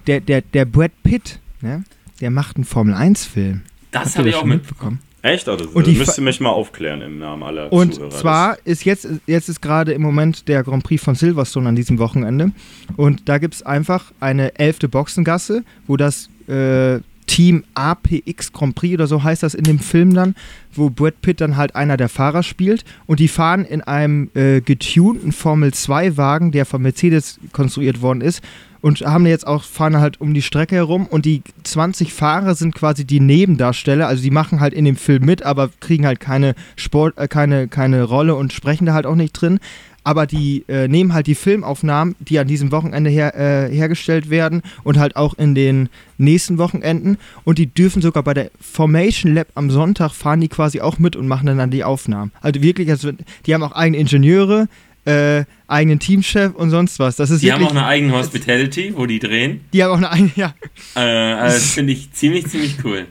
der, 0.06 0.20
der, 0.20 0.40
der 0.40 0.64
Brad 0.64 0.90
Pitt, 1.04 1.38
ne? 1.60 1.84
Der 2.22 2.30
macht 2.30 2.56
einen 2.56 2.64
Formel-1-Film. 2.64 3.62
Das 3.90 4.16
habe 4.16 4.30
ich 4.30 4.36
auch 4.36 4.44
mitbekommen. 4.44 5.00
Echt? 5.22 5.48
Also, 5.48 5.68
und 5.68 5.86
das 5.86 5.94
müsst 5.94 6.18
ihr 6.18 6.24
mich 6.24 6.40
mal 6.40 6.50
aufklären 6.50 7.02
im 7.02 7.18
Namen 7.18 7.42
aller 7.42 7.72
und 7.72 7.94
Zuhörer. 7.94 8.12
Und 8.12 8.18
zwar 8.18 8.58
ist 8.64 8.84
jetzt, 8.84 9.06
jetzt 9.26 9.48
ist 9.48 9.60
gerade 9.60 9.92
im 9.92 10.02
Moment 10.02 10.48
der 10.48 10.62
Grand 10.62 10.82
Prix 10.82 11.02
von 11.02 11.14
Silverstone 11.14 11.68
an 11.68 11.76
diesem 11.76 11.98
Wochenende. 11.98 12.52
Und 12.96 13.28
da 13.28 13.38
gibt 13.38 13.54
es 13.54 13.62
einfach 13.62 14.12
eine 14.20 14.58
elfte 14.58 14.88
Boxengasse, 14.88 15.64
wo 15.86 15.96
das 15.96 16.28
äh, 16.48 17.00
Team 17.26 17.64
APX 17.74 18.52
Grand 18.52 18.74
Prix 18.74 18.94
oder 18.94 19.06
so 19.06 19.22
heißt 19.22 19.42
das 19.42 19.54
in 19.54 19.64
dem 19.64 19.78
Film 19.78 20.14
dann, 20.14 20.34
wo 20.72 20.90
Brad 20.90 21.20
Pitt 21.22 21.40
dann 21.40 21.56
halt 21.56 21.74
einer 21.76 21.96
der 21.96 22.08
Fahrer 22.08 22.42
spielt 22.42 22.84
und 23.06 23.20
die 23.20 23.28
fahren 23.28 23.64
in 23.64 23.80
einem 23.80 24.30
äh, 24.34 24.60
getunten 24.60 25.32
Formel 25.32 25.72
2 25.72 26.16
Wagen, 26.16 26.50
der 26.52 26.66
von 26.66 26.82
Mercedes 26.82 27.38
konstruiert 27.52 28.02
worden 28.02 28.20
ist 28.20 28.42
und 28.82 29.00
haben 29.00 29.26
jetzt 29.26 29.46
auch, 29.46 29.62
fahren 29.62 29.98
halt 29.98 30.20
um 30.20 30.34
die 30.34 30.42
Strecke 30.42 30.74
herum 30.74 31.06
und 31.06 31.24
die 31.24 31.42
20 31.62 32.12
Fahrer 32.12 32.54
sind 32.54 32.74
quasi 32.74 33.06
die 33.06 33.20
Nebendarsteller, 33.20 34.08
also 34.08 34.22
die 34.22 34.30
machen 34.30 34.60
halt 34.60 34.74
in 34.74 34.84
dem 34.84 34.96
Film 34.96 35.24
mit, 35.24 35.44
aber 35.44 35.70
kriegen 35.80 36.04
halt 36.04 36.20
keine 36.20 36.54
Sport, 36.76 37.16
äh, 37.16 37.28
keine, 37.28 37.68
keine 37.68 38.02
Rolle 38.02 38.34
und 38.34 38.52
sprechen 38.52 38.84
da 38.84 38.92
halt 38.92 39.06
auch 39.06 39.14
nicht 39.14 39.32
drin. 39.32 39.60
Aber 40.04 40.26
die 40.26 40.64
äh, 40.66 40.88
nehmen 40.88 41.14
halt 41.14 41.28
die 41.28 41.36
Filmaufnahmen, 41.36 42.16
die 42.18 42.40
an 42.40 42.48
diesem 42.48 42.72
Wochenende 42.72 43.08
her, 43.08 43.36
äh, 43.36 43.72
hergestellt 43.72 44.30
werden 44.30 44.62
und 44.82 44.98
halt 44.98 45.14
auch 45.14 45.34
in 45.34 45.54
den 45.54 45.88
nächsten 46.18 46.58
Wochenenden. 46.58 47.18
Und 47.44 47.58
die 47.58 47.66
dürfen 47.66 48.02
sogar 48.02 48.24
bei 48.24 48.34
der 48.34 48.50
Formation 48.60 49.32
Lab 49.32 49.46
am 49.54 49.70
Sonntag 49.70 50.10
fahren 50.10 50.40
die 50.40 50.48
quasi 50.48 50.80
auch 50.80 50.98
mit 50.98 51.14
und 51.14 51.28
machen 51.28 51.56
dann, 51.56 51.70
die 51.70 51.84
Aufnahmen. 51.84 52.32
Also 52.40 52.60
wirklich, 52.62 52.90
also 52.90 53.12
die 53.46 53.54
haben 53.54 53.62
auch 53.62 53.70
eigene 53.70 53.98
Ingenieure, 53.98 54.66
äh, 55.04 55.44
eigenen 55.66 55.98
Teamchef 55.98 56.54
und 56.54 56.70
sonst 56.70 56.98
was. 56.98 57.16
Das 57.16 57.30
ist 57.30 57.42
die 57.42 57.52
haben 57.52 57.64
auch 57.64 57.70
eine 57.70 57.84
eigene 57.84 58.12
Hospitality, 58.12 58.94
wo 58.96 59.06
die 59.06 59.18
drehen. 59.18 59.64
Die 59.72 59.82
haben 59.82 59.92
auch 59.92 59.96
eine 59.96 60.10
eigene, 60.10 60.32
ja. 60.36 60.54
Äh, 60.94 61.00
also 61.00 61.56
das 61.56 61.70
finde 61.72 61.92
ich 61.92 62.12
ziemlich, 62.12 62.46
ziemlich 62.46 62.76
cool. 62.84 63.06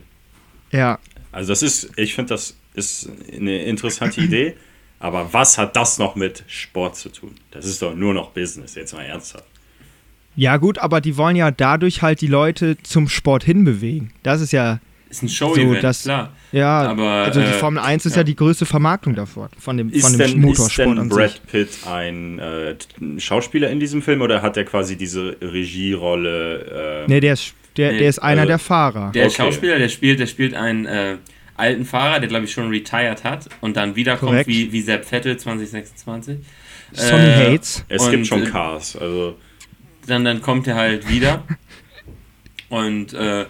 Ja. 0.70 0.98
Also 1.32 1.52
das 1.52 1.62
ist, 1.62 1.90
ich 1.96 2.14
finde, 2.14 2.30
das 2.30 2.56
ist 2.74 3.10
eine 3.34 3.64
interessante 3.64 4.20
Idee. 4.20 4.54
Aber 5.02 5.32
was 5.32 5.58
hat 5.58 5.74
das 5.74 5.98
noch 5.98 6.14
mit 6.14 6.44
Sport 6.46 6.96
zu 6.96 7.08
tun? 7.08 7.34
Das 7.50 7.66
ist 7.66 7.82
doch 7.82 7.92
nur 7.92 8.14
noch 8.14 8.30
Business, 8.30 8.76
jetzt 8.76 8.94
mal 8.94 9.02
ernsthaft. 9.02 9.44
Ja, 10.36 10.58
gut, 10.58 10.78
aber 10.78 11.00
die 11.00 11.16
wollen 11.16 11.34
ja 11.34 11.50
dadurch 11.50 12.02
halt 12.02 12.20
die 12.20 12.28
Leute 12.28 12.78
zum 12.84 13.08
Sport 13.08 13.42
hinbewegen. 13.42 14.12
Das 14.22 14.40
ist 14.40 14.52
ja. 14.52 14.78
Ist 15.12 15.22
ein 15.22 15.28
Show-Event, 15.28 15.94
so, 15.94 16.08
klar. 16.08 16.32
Ja, 16.52 16.88
aber, 16.88 17.06
also 17.10 17.40
die 17.40 17.46
äh, 17.46 17.52
Formel 17.52 17.82
1 17.82 18.06
ist 18.06 18.12
ja. 18.12 18.20
ja. 18.20 18.24
die 18.24 18.34
größte 18.34 18.64
Vermarktung 18.64 19.14
davon, 19.14 19.50
von 19.58 19.76
dem, 19.76 19.90
ist 19.90 20.06
von 20.06 20.16
dem 20.16 20.26
denn, 20.26 20.40
Motorsport. 20.40 20.88
Ist 20.88 20.96
denn 20.96 21.08
Brad 21.10 21.46
Pitt 21.48 21.68
ein 21.86 22.38
äh, 22.38 22.74
Schauspieler 23.18 23.68
in 23.68 23.78
diesem 23.78 24.00
Film 24.00 24.22
oder 24.22 24.40
hat 24.40 24.56
er 24.56 24.64
quasi 24.64 24.96
diese 24.96 25.36
Regierolle? 25.42 27.04
Äh, 27.04 27.10
nee, 27.10 27.20
der 27.20 27.34
ist, 27.34 27.52
der, 27.76 27.92
nee, 27.92 27.98
der 27.98 28.08
ist 28.08 28.20
einer 28.20 28.40
also, 28.40 28.48
der 28.48 28.58
Fahrer. 28.58 29.12
Der 29.14 29.26
okay. 29.26 29.34
Schauspieler, 29.34 29.78
der 29.78 29.90
spielt, 29.90 30.18
der 30.18 30.26
spielt 30.26 30.54
einen 30.54 30.86
äh, 30.86 31.18
alten 31.56 31.84
Fahrer, 31.84 32.18
der 32.18 32.30
glaube 32.30 32.46
ich 32.46 32.52
schon 32.52 32.70
retired 32.70 33.22
hat 33.22 33.50
und 33.60 33.76
dann 33.76 33.94
wiederkommt 33.94 34.46
wie, 34.46 34.72
wie 34.72 34.80
Sepp 34.80 35.04
Vettel 35.04 35.36
2026. 35.36 36.38
Sonny 36.92 37.22
äh, 37.22 37.52
Hates. 37.52 37.84
Es 37.86 38.10
gibt 38.10 38.26
schon 38.26 38.44
Cars, 38.46 38.96
also. 38.96 39.36
Dann, 40.06 40.24
dann 40.24 40.40
kommt 40.40 40.66
er 40.68 40.76
halt 40.76 41.06
wieder 41.10 41.44
und 42.70 43.12
äh, 43.12 43.44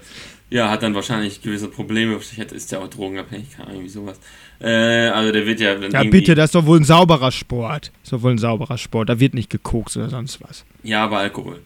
ja, 0.52 0.70
hat 0.70 0.82
dann 0.82 0.94
wahrscheinlich 0.94 1.40
gewisse 1.40 1.68
Probleme. 1.68 2.20
Vielleicht 2.20 2.52
ist 2.52 2.72
der 2.72 2.80
auch 2.80 2.88
drogenabhängig, 2.88 3.56
kann 3.56 3.68
irgendwie 3.68 3.88
sowas. 3.88 4.20
Äh, 4.60 5.08
also 5.08 5.32
der 5.32 5.46
wird 5.46 5.60
ja. 5.60 5.74
ja, 5.74 6.04
bitte, 6.04 6.34
das 6.34 6.46
ist 6.46 6.54
doch 6.54 6.66
wohl 6.66 6.78
ein 6.78 6.84
sauberer 6.84 7.32
Sport. 7.32 7.86
Das 7.86 8.04
ist 8.04 8.12
doch 8.12 8.22
wohl 8.22 8.32
ein 8.32 8.38
sauberer 8.38 8.76
Sport. 8.76 9.08
Da 9.08 9.18
wird 9.18 9.34
nicht 9.34 9.50
gekokst 9.50 9.96
oder 9.96 10.10
sonst 10.10 10.42
was. 10.42 10.64
Ja, 10.82 11.04
aber 11.04 11.18
Alkohol. 11.18 11.60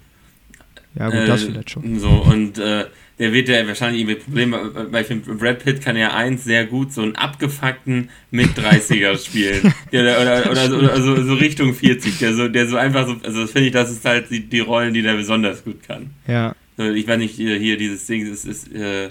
Ja, 0.99 1.11
gut, 1.11 1.29
das 1.29 1.42
äh, 1.42 1.46
vielleicht 1.46 1.70
schon. 1.70 1.99
So, 1.99 2.09
und 2.09 2.59
äh, 2.59 2.87
der 3.18 3.33
wird 3.33 3.49
ja 3.49 3.66
wahrscheinlich 3.66 4.03
irgendwie 4.03 4.20
Probleme, 4.20 4.70
weil 4.90 5.03
ich 5.03 5.09
finde, 5.09 5.35
Brad 5.35 5.64
Pitt 5.64 5.83
kann 5.83 5.96
ja 5.96 6.14
eins 6.14 6.44
sehr 6.44 6.64
gut, 6.66 6.92
so 6.92 7.03
einen 7.03 7.16
abgefuckten 7.16 8.11
Mit-30er 8.31 9.18
spielen. 9.25 9.75
Der, 9.90 10.20
oder, 10.20 10.51
oder, 10.51 10.68
so, 10.68 10.77
oder 10.77 11.01
so, 11.01 11.22
so, 11.22 11.35
Richtung 11.35 11.75
40, 11.75 12.18
der 12.18 12.35
so, 12.35 12.49
der 12.49 12.68
so 12.68 12.77
einfach 12.77 13.07
so, 13.07 13.16
also 13.22 13.42
das 13.42 13.51
finde 13.51 13.66
ich, 13.66 13.72
das 13.72 13.90
ist 13.90 14.05
halt 14.05 14.31
die, 14.31 14.46
die, 14.46 14.61
Rollen, 14.61 14.94
die 14.94 15.03
der 15.03 15.14
besonders 15.14 15.64
gut 15.64 15.83
kann. 15.83 16.11
Ja. 16.27 16.55
Ich 16.79 17.07
weiß 17.07 17.19
nicht, 17.19 17.35
hier, 17.35 17.77
dieses 17.79 18.07
Ding, 18.07 18.29
das 18.29 18.45
ist 18.45 18.73
äh, 18.73 19.11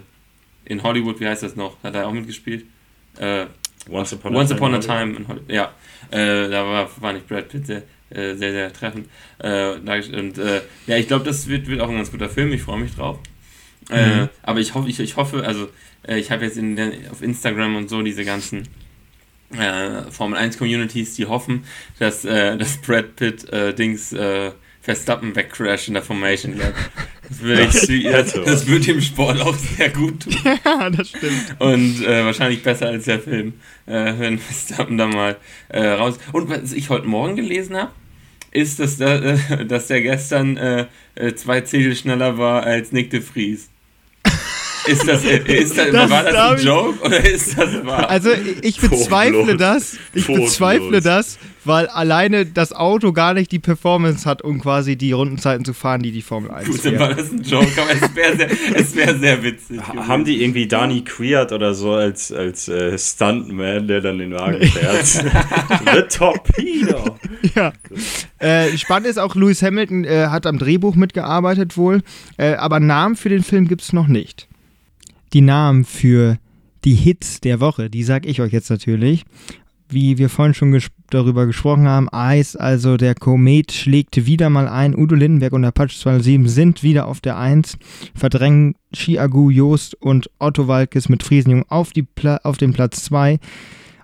in 0.65 0.83
Hollywood, 0.83 1.19
wie 1.19 1.27
heißt 1.27 1.43
das 1.43 1.55
noch? 1.55 1.81
Hat 1.83 1.95
er 1.95 2.07
auch 2.07 2.13
mitgespielt? 2.13 2.65
Äh, 3.17 3.45
Once 3.89 4.13
Upon 4.13 4.35
a 4.35 4.39
Once 4.39 4.49
Time. 4.49 4.59
Upon 4.59 4.73
a 4.75 4.79
Time 4.79 5.17
in 5.17 5.27
Hollywood. 5.27 5.51
Ja, 5.51 5.73
äh, 6.11 6.49
da 6.49 6.65
war, 6.65 6.89
war 7.01 7.13
nicht 7.13 7.27
Brad 7.27 7.49
Pitt 7.49 7.67
sehr, 7.67 7.83
äh, 8.09 8.35
sehr, 8.35 8.51
sehr 8.51 8.73
treffend. 8.73 9.07
Äh, 9.39 9.73
und 9.73 10.37
äh, 10.37 10.61
ja, 10.87 10.97
ich 10.97 11.07
glaube, 11.07 11.25
das 11.25 11.47
wird, 11.47 11.67
wird 11.67 11.81
auch 11.81 11.89
ein 11.89 11.95
ganz 11.95 12.11
guter 12.11 12.29
Film. 12.29 12.51
Ich 12.53 12.63
freue 12.63 12.79
mich 12.79 12.93
drauf. 12.93 13.19
Äh, 13.89 14.21
mhm. 14.21 14.29
aber 14.41 14.59
ich 14.59 14.73
hoffe, 14.73 14.89
ich, 14.89 14.99
ich 14.99 15.15
hoffe, 15.15 15.45
also 15.45 15.69
äh, 16.07 16.17
ich 16.17 16.31
habe 16.31 16.45
jetzt 16.45 16.57
in 16.57 16.75
der, 16.75 16.91
auf 17.11 17.21
Instagram 17.21 17.75
und 17.75 17.89
so 17.89 18.01
diese 18.01 18.25
ganzen 18.25 18.67
äh, 19.53 20.09
Formel 20.09 20.39
1 20.39 20.57
Communities, 20.57 21.15
die 21.15 21.25
hoffen, 21.25 21.65
dass 21.99 22.25
äh, 22.25 22.57
das 22.57 22.77
Brad 22.77 23.15
Pitt 23.15 23.47
äh, 23.51 23.73
Dings 23.73 24.11
äh, 24.13 24.51
Verstappen 24.85 25.35
wegcrasht 25.35 25.87
in 25.87 25.95
der 25.95 26.03
Formation 26.03 26.57
Lab. 26.57 26.73
Das 27.27 27.41
würde 27.41 27.63
ich, 27.63 28.03
das, 28.03 28.33
das 28.33 28.67
wird 28.67 28.85
dem 28.85 29.01
Sport 29.01 29.41
auch 29.41 29.55
sehr 29.55 29.89
gut 29.89 30.21
tun. 30.23 30.35
Ja, 30.63 30.89
das 30.91 31.09
stimmt. 31.09 31.55
Und 31.57 32.05
wahrscheinlich 32.05 32.61
besser 32.61 32.87
als 32.89 33.05
der 33.05 33.19
Film, 33.19 33.53
wenn 33.87 34.37
Verstappen 34.37 34.97
da 34.99 35.07
mal 35.07 35.37
raus. 35.73 36.19
Und 36.33 36.49
was 36.49 36.71
ich 36.71 36.89
heute 36.91 37.07
Morgen 37.07 37.35
gelesen 37.35 37.75
habe, 37.77 37.91
ist, 38.51 38.79
dass, 38.79 38.97
da, 38.97 39.17
dass 39.67 39.87
der 39.87 40.01
gestern 40.03 40.87
zwei 41.35 41.61
Zehntel 41.61 41.95
schneller 41.95 42.37
war 42.37 42.61
als 42.63 42.91
Nick 42.91 43.09
de 43.09 43.21
Vries. 43.21 43.69
Ist 44.87 45.07
das, 45.07 45.23
ist 45.23 45.75
das, 45.79 45.89
das 45.91 46.09
war 46.11 46.23
das 46.23 46.59
ein 46.59 46.63
Joke 46.63 47.03
oder 47.03 47.25
ist 47.25 47.57
das 47.57 47.83
wahr? 47.87 48.07
Also 48.07 48.29
ich 48.61 48.79
bezweifle 48.79 49.39
Fotlos. 49.39 49.57
das. 49.57 49.97
Ich 50.13 50.25
Fotlos. 50.25 50.51
bezweifle 50.51 51.01
das, 51.01 51.39
weil 51.65 51.87
alleine 51.87 52.45
das 52.45 52.73
Auto 52.73 53.11
gar 53.11 53.33
nicht 53.33 53.51
die 53.51 53.59
Performance 53.59 54.27
hat, 54.27 54.41
um 54.41 54.59
quasi 54.61 54.95
die 54.95 55.11
Rundenzeiten 55.11 55.65
zu 55.65 55.73
fahren, 55.73 56.01
die 56.01 56.11
die 56.11 56.21
Formel 56.21 56.51
1 56.51 56.67
Gut, 56.67 56.85
dann 56.85 56.99
war 56.99 57.13
das 57.13 57.31
ein 57.31 57.41
Joke, 57.43 57.67
aber 57.81 57.91
es 57.91 58.15
wäre 58.15 58.37
sehr, 58.37 58.95
wär 58.95 59.19
sehr 59.19 59.43
witzig. 59.43 59.81
Ha 59.81 60.07
haben 60.07 60.25
die 60.25 60.43
irgendwie 60.43 60.67
Dani 60.67 61.01
Queert 61.01 61.51
oder 61.51 61.73
so 61.73 61.93
als, 61.93 62.31
als 62.31 62.67
äh, 62.67 62.97
Stuntman, 62.97 63.87
der 63.87 64.01
dann 64.01 64.19
den 64.19 64.33
Wagen 64.33 64.65
fährt? 64.67 65.05
The 65.93 66.17
Torpedo! 66.17 67.17
Ja. 67.55 67.73
Äh, 68.39 68.77
spannend 68.77 69.07
ist 69.07 69.19
auch, 69.19 69.35
Lewis 69.35 69.61
Hamilton 69.61 70.03
äh, 70.03 70.27
hat 70.27 70.45
am 70.45 70.57
Drehbuch 70.57 70.95
mitgearbeitet 70.95 71.77
wohl, 71.77 72.01
äh, 72.37 72.53
aber 72.55 72.79
Namen 72.79 73.15
für 73.15 73.29
den 73.29 73.43
Film 73.43 73.67
gibt 73.67 73.81
es 73.81 73.93
noch 73.93 74.07
nicht 74.07 74.47
die 75.35 75.41
Namen 75.41 75.83
für 75.83 76.37
die 76.85 76.95
Hits 76.95 77.41
der 77.41 77.59
Woche, 77.59 77.89
die 77.89 78.03
sage 78.03 78.27
ich 78.29 78.41
euch 78.41 78.53
jetzt 78.53 78.69
natürlich. 78.69 79.25
Wie 79.87 80.17
wir 80.17 80.29
vorhin 80.29 80.53
schon 80.53 80.71
ges 80.71 80.87
darüber 81.11 81.45
gesprochen 81.45 81.87
haben, 81.87 82.09
Eis, 82.11 82.55
also 82.55 82.97
der 82.97 83.13
Komet 83.13 83.71
schlägt 83.71 84.25
wieder 84.25 84.49
mal 84.49 84.67
ein. 84.67 84.97
Udo 84.97 85.15
Lindenberg 85.15 85.53
und 85.53 85.63
Apache 85.63 85.95
207 85.95 86.47
sind 86.47 86.81
wieder 86.81 87.05
auf 87.07 87.21
der 87.21 87.37
1, 87.37 87.77
verdrängen 88.15 88.75
Chiagu, 88.93 89.51
Joost 89.51 89.93
und 90.01 90.31
Otto 90.39 90.67
Walkes 90.67 91.07
mit 91.09 91.21
Friesenjung 91.21 91.65
auf, 91.69 91.91
die 91.91 92.03
Pla 92.03 92.37
auf 92.43 92.57
den 92.57 92.73
Platz 92.73 93.03
2. 93.03 93.39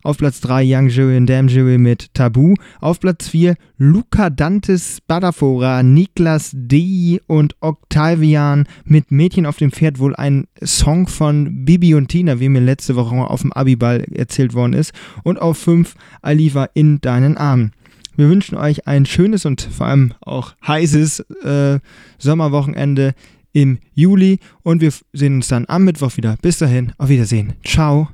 Auf 0.04 0.18
Platz 0.18 0.42
3 0.42 0.64
Young 0.66 0.90
Jury 0.90 1.18
und 1.18 1.28
Damn 1.28 1.48
Jury 1.48 1.78
mit 1.78 2.14
Tabu. 2.14 2.56
Auf 2.80 3.00
Platz 3.00 3.28
4 3.30 3.56
Luca 3.78 4.30
Dantes 4.30 5.00
Badafora, 5.08 5.84
Niklas 5.84 6.52
D. 6.54 7.22
und 7.28 7.56
Octavian 7.60 8.68
mit 8.84 9.12
Mädchen 9.12 9.46
auf 9.46 9.58
dem 9.58 9.72
Pferd. 9.72 10.00
Wohl 10.00 10.16
ein 10.16 10.48
Song 10.64 11.08
von 11.08 11.66
Bibi 11.66 11.94
und 11.94 12.08
Tina, 12.08 12.40
wie 12.40 12.50
mir 12.50 12.62
letzte 12.62 12.96
Woche 12.96 13.16
auf 13.16 13.42
dem 13.42 13.54
Abiball 13.54 14.06
erzählt 14.12 14.54
worden 14.54 14.74
ist. 14.74 14.94
Und 15.24 15.42
auf 15.42 15.58
5 15.58 15.96
Aliva 16.22 16.70
in 16.74 17.02
deinen 17.02 17.38
Armen. 17.38 17.72
Wir 18.16 18.30
wünschen 18.30 18.58
euch 18.58 18.88
ein 18.88 19.06
schönes 19.06 19.46
und 19.46 19.62
vor 19.62 19.88
allem 19.88 20.14
auch 20.22 20.54
heißes 20.68 21.22
äh, 21.44 21.80
Sommerwochenende 22.18 23.14
im 23.54 23.80
Juli 23.94 24.40
und 24.64 24.82
wir 24.82 24.92
sehen 25.14 25.36
uns 25.36 25.48
dann 25.48 25.66
am 25.68 25.84
Mittwoch 25.86 26.18
wieder. 26.18 26.38
Bis 26.42 26.58
dahin, 26.58 26.94
auf 26.98 27.10
Wiedersehen. 27.10 27.54
Ciao. 27.64 28.10